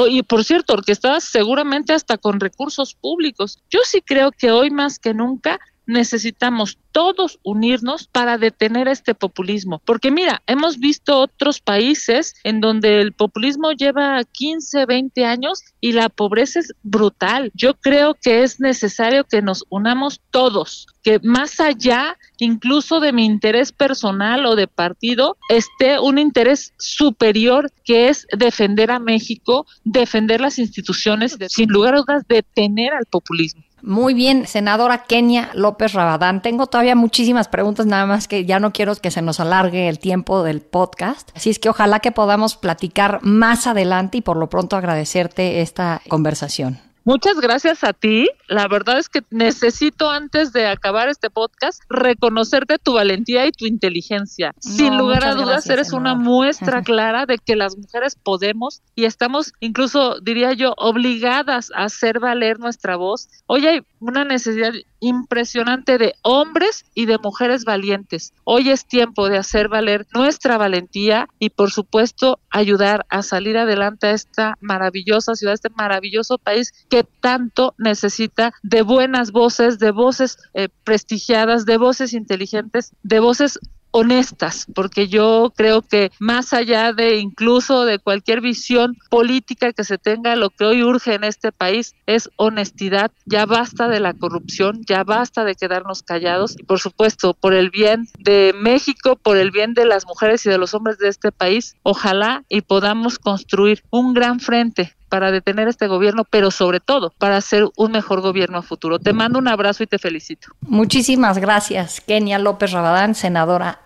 y 0.08 0.22
por 0.22 0.44
cierto, 0.44 0.74
orquestadas 0.74 1.24
seguramente 1.24 1.92
hasta 1.92 2.18
con 2.18 2.40
recursos 2.40 2.94
públicos. 2.94 3.62
Yo 3.70 3.80
sí 3.84 4.02
creo 4.02 4.30
que 4.30 4.50
hoy 4.50 4.70
más 4.70 4.98
que 4.98 5.14
nunca 5.14 5.58
necesitamos 5.86 6.78
todos 6.92 7.38
unirnos 7.42 8.06
para 8.06 8.38
detener 8.38 8.88
este 8.88 9.14
populismo. 9.14 9.80
Porque 9.84 10.10
mira, 10.10 10.42
hemos 10.46 10.78
visto 10.78 11.18
otros 11.20 11.60
países 11.60 12.34
en 12.42 12.60
donde 12.60 13.00
el 13.00 13.12
populismo 13.12 13.72
lleva 13.72 14.22
15, 14.24 14.86
20 14.86 15.24
años 15.24 15.62
y 15.80 15.92
la 15.92 16.08
pobreza 16.08 16.60
es 16.60 16.72
brutal. 16.82 17.52
Yo 17.54 17.74
creo 17.74 18.14
que 18.14 18.42
es 18.42 18.60
necesario 18.60 19.24
que 19.24 19.42
nos 19.42 19.64
unamos 19.68 20.20
todos, 20.30 20.86
que 21.02 21.20
más 21.22 21.60
allá 21.60 22.16
incluso 22.38 23.00
de 23.00 23.12
mi 23.12 23.24
interés 23.24 23.72
personal 23.72 24.46
o 24.46 24.56
de 24.56 24.66
partido, 24.66 25.36
esté 25.48 25.98
un 25.98 26.18
interés 26.18 26.72
superior 26.78 27.70
que 27.84 28.08
es 28.08 28.26
defender 28.36 28.90
a 28.90 28.98
México, 28.98 29.66
defender 29.84 30.40
las 30.40 30.58
instituciones, 30.58 31.36
sin 31.48 31.68
lugar 31.70 31.94
a 31.94 31.98
dudas, 31.98 32.24
detener 32.28 32.92
al 32.94 33.06
populismo. 33.06 33.65
Muy 33.86 34.14
bien, 34.14 34.48
senadora 34.48 35.04
Kenia 35.04 35.50
López 35.54 35.92
Rabadán. 35.92 36.42
Tengo 36.42 36.66
todavía 36.66 36.96
muchísimas 36.96 37.46
preguntas, 37.46 37.86
nada 37.86 38.04
más 38.04 38.26
que 38.26 38.44
ya 38.44 38.58
no 38.58 38.72
quiero 38.72 38.96
que 38.96 39.12
se 39.12 39.22
nos 39.22 39.38
alargue 39.38 39.88
el 39.88 40.00
tiempo 40.00 40.42
del 40.42 40.60
podcast. 40.60 41.30
Así 41.36 41.50
es 41.50 41.60
que 41.60 41.68
ojalá 41.68 42.00
que 42.00 42.10
podamos 42.10 42.56
platicar 42.56 43.20
más 43.22 43.68
adelante 43.68 44.18
y 44.18 44.22
por 44.22 44.38
lo 44.38 44.50
pronto 44.50 44.76
agradecerte 44.76 45.60
esta 45.60 46.02
conversación. 46.08 46.80
Muchas 47.06 47.38
gracias 47.40 47.84
a 47.84 47.92
ti. 47.92 48.28
La 48.48 48.66
verdad 48.66 48.98
es 48.98 49.08
que 49.08 49.22
necesito 49.30 50.10
antes 50.10 50.52
de 50.52 50.66
acabar 50.66 51.08
este 51.08 51.30
podcast 51.30 51.80
reconocerte 51.88 52.78
tu 52.78 52.94
valentía 52.94 53.46
y 53.46 53.52
tu 53.52 53.64
inteligencia. 53.64 54.52
Sin 54.58 54.98
lugar 54.98 55.24
a 55.24 55.36
dudas 55.36 55.70
eres 55.70 55.92
una 55.92 56.16
muestra 56.16 56.82
clara 56.82 57.24
de 57.24 57.38
que 57.38 57.54
las 57.54 57.76
mujeres 57.78 58.16
podemos 58.16 58.82
y 58.96 59.04
estamos 59.04 59.52
incluso 59.60 60.18
diría 60.18 60.52
yo 60.54 60.74
obligadas 60.78 61.70
a 61.76 61.84
hacer 61.84 62.18
valer 62.18 62.58
nuestra 62.58 62.96
voz. 62.96 63.28
Hoy 63.46 63.68
hay 63.68 63.82
una 64.00 64.24
necesidad 64.24 64.72
impresionante 65.06 65.98
de 65.98 66.14
hombres 66.22 66.84
y 66.94 67.06
de 67.06 67.18
mujeres 67.18 67.64
valientes. 67.64 68.32
Hoy 68.42 68.70
es 68.70 68.86
tiempo 68.86 69.28
de 69.28 69.38
hacer 69.38 69.68
valer 69.68 70.04
nuestra 70.12 70.58
valentía 70.58 71.28
y 71.38 71.50
por 71.50 71.70
supuesto 71.70 72.40
ayudar 72.50 73.06
a 73.08 73.22
salir 73.22 73.56
adelante 73.56 74.08
a 74.08 74.12
esta 74.12 74.54
maravillosa 74.60 75.36
ciudad, 75.36 75.54
este 75.54 75.70
maravilloso 75.70 76.38
país 76.38 76.72
que 76.88 77.04
tanto 77.20 77.74
necesita 77.78 78.52
de 78.64 78.82
buenas 78.82 79.30
voces, 79.30 79.78
de 79.78 79.92
voces 79.92 80.38
eh, 80.54 80.68
prestigiadas, 80.82 81.66
de 81.66 81.76
voces 81.76 82.12
inteligentes, 82.12 82.92
de 83.04 83.20
voces 83.20 83.60
honestas, 83.96 84.66
porque 84.74 85.08
yo 85.08 85.54
creo 85.56 85.80
que 85.80 86.12
más 86.18 86.52
allá 86.52 86.92
de 86.92 87.16
incluso 87.16 87.86
de 87.86 87.98
cualquier 87.98 88.42
visión 88.42 88.94
política 89.08 89.72
que 89.72 89.84
se 89.84 89.96
tenga, 89.96 90.36
lo 90.36 90.50
que 90.50 90.66
hoy 90.66 90.82
urge 90.82 91.14
en 91.14 91.24
este 91.24 91.50
país 91.50 91.94
es 92.04 92.28
honestidad. 92.36 93.10
Ya 93.24 93.46
basta 93.46 93.88
de 93.88 94.00
la 94.00 94.12
corrupción, 94.12 94.82
ya 94.86 95.02
basta 95.02 95.44
de 95.44 95.54
quedarnos 95.54 96.02
callados 96.02 96.56
y 96.58 96.64
por 96.64 96.78
supuesto, 96.78 97.32
por 97.32 97.54
el 97.54 97.70
bien 97.70 98.06
de 98.18 98.54
México, 98.54 99.16
por 99.16 99.38
el 99.38 99.50
bien 99.50 99.72
de 99.72 99.86
las 99.86 100.04
mujeres 100.04 100.44
y 100.44 100.50
de 100.50 100.58
los 100.58 100.74
hombres 100.74 100.98
de 100.98 101.08
este 101.08 101.32
país, 101.32 101.74
ojalá 101.82 102.44
y 102.50 102.60
podamos 102.60 103.18
construir 103.18 103.82
un 103.88 104.12
gran 104.12 104.40
frente 104.40 104.94
para 105.08 105.30
detener 105.30 105.68
este 105.68 105.86
gobierno, 105.86 106.24
pero 106.28 106.50
sobre 106.50 106.80
todo 106.80 107.14
para 107.16 107.38
hacer 107.38 107.66
un 107.76 107.92
mejor 107.92 108.20
gobierno 108.20 108.58
a 108.58 108.62
futuro. 108.62 108.98
Te 108.98 109.14
mando 109.14 109.38
un 109.38 109.48
abrazo 109.48 109.84
y 109.84 109.86
te 109.86 109.98
felicito. 109.98 110.48
Muchísimas 110.60 111.38
gracias, 111.38 112.02
Kenia 112.02 112.38
López 112.38 112.72
Rabadán, 112.72 113.14
senadora 113.14 113.85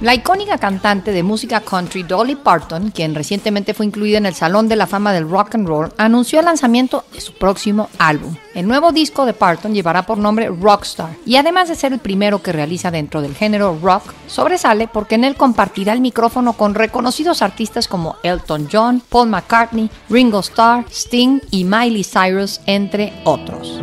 La 0.00 0.14
icónica 0.14 0.56
cantante 0.56 1.12
de 1.12 1.22
música 1.22 1.60
country 1.60 2.04
Dolly 2.04 2.34
Parton, 2.34 2.90
quien 2.90 3.14
recientemente 3.14 3.74
fue 3.74 3.84
incluida 3.84 4.16
en 4.16 4.24
el 4.24 4.34
Salón 4.34 4.66
de 4.66 4.74
la 4.74 4.86
Fama 4.86 5.12
del 5.12 5.28
Rock 5.28 5.56
and 5.56 5.68
Roll, 5.68 5.92
anunció 5.98 6.38
el 6.38 6.46
lanzamiento 6.46 7.04
de 7.12 7.20
su 7.20 7.34
próximo 7.34 7.90
álbum. 7.98 8.34
El 8.54 8.66
nuevo 8.66 8.92
disco 8.92 9.26
de 9.26 9.34
Parton 9.34 9.74
llevará 9.74 10.06
por 10.06 10.16
nombre 10.16 10.48
Rockstar 10.48 11.10
y 11.26 11.36
además 11.36 11.68
de 11.68 11.74
ser 11.74 11.92
el 11.92 11.98
primero 11.98 12.42
que 12.42 12.52
realiza 12.52 12.90
dentro 12.90 13.20
del 13.20 13.34
género 13.34 13.78
rock, 13.82 14.04
sobresale 14.26 14.88
porque 14.88 15.16
en 15.16 15.24
él 15.24 15.36
compartirá 15.36 15.92
el 15.92 16.00
micrófono 16.00 16.54
con 16.54 16.74
reconocidos 16.74 17.42
artistas 17.42 17.86
como 17.86 18.16
Elton 18.22 18.68
John, 18.72 19.02
Paul 19.06 19.28
McCartney, 19.28 19.90
Ringo 20.08 20.40
Starr, 20.40 20.86
Sting 20.90 21.40
y 21.50 21.64
Miley 21.64 22.04
Cyrus, 22.04 22.62
entre 22.64 23.12
otros. 23.24 23.82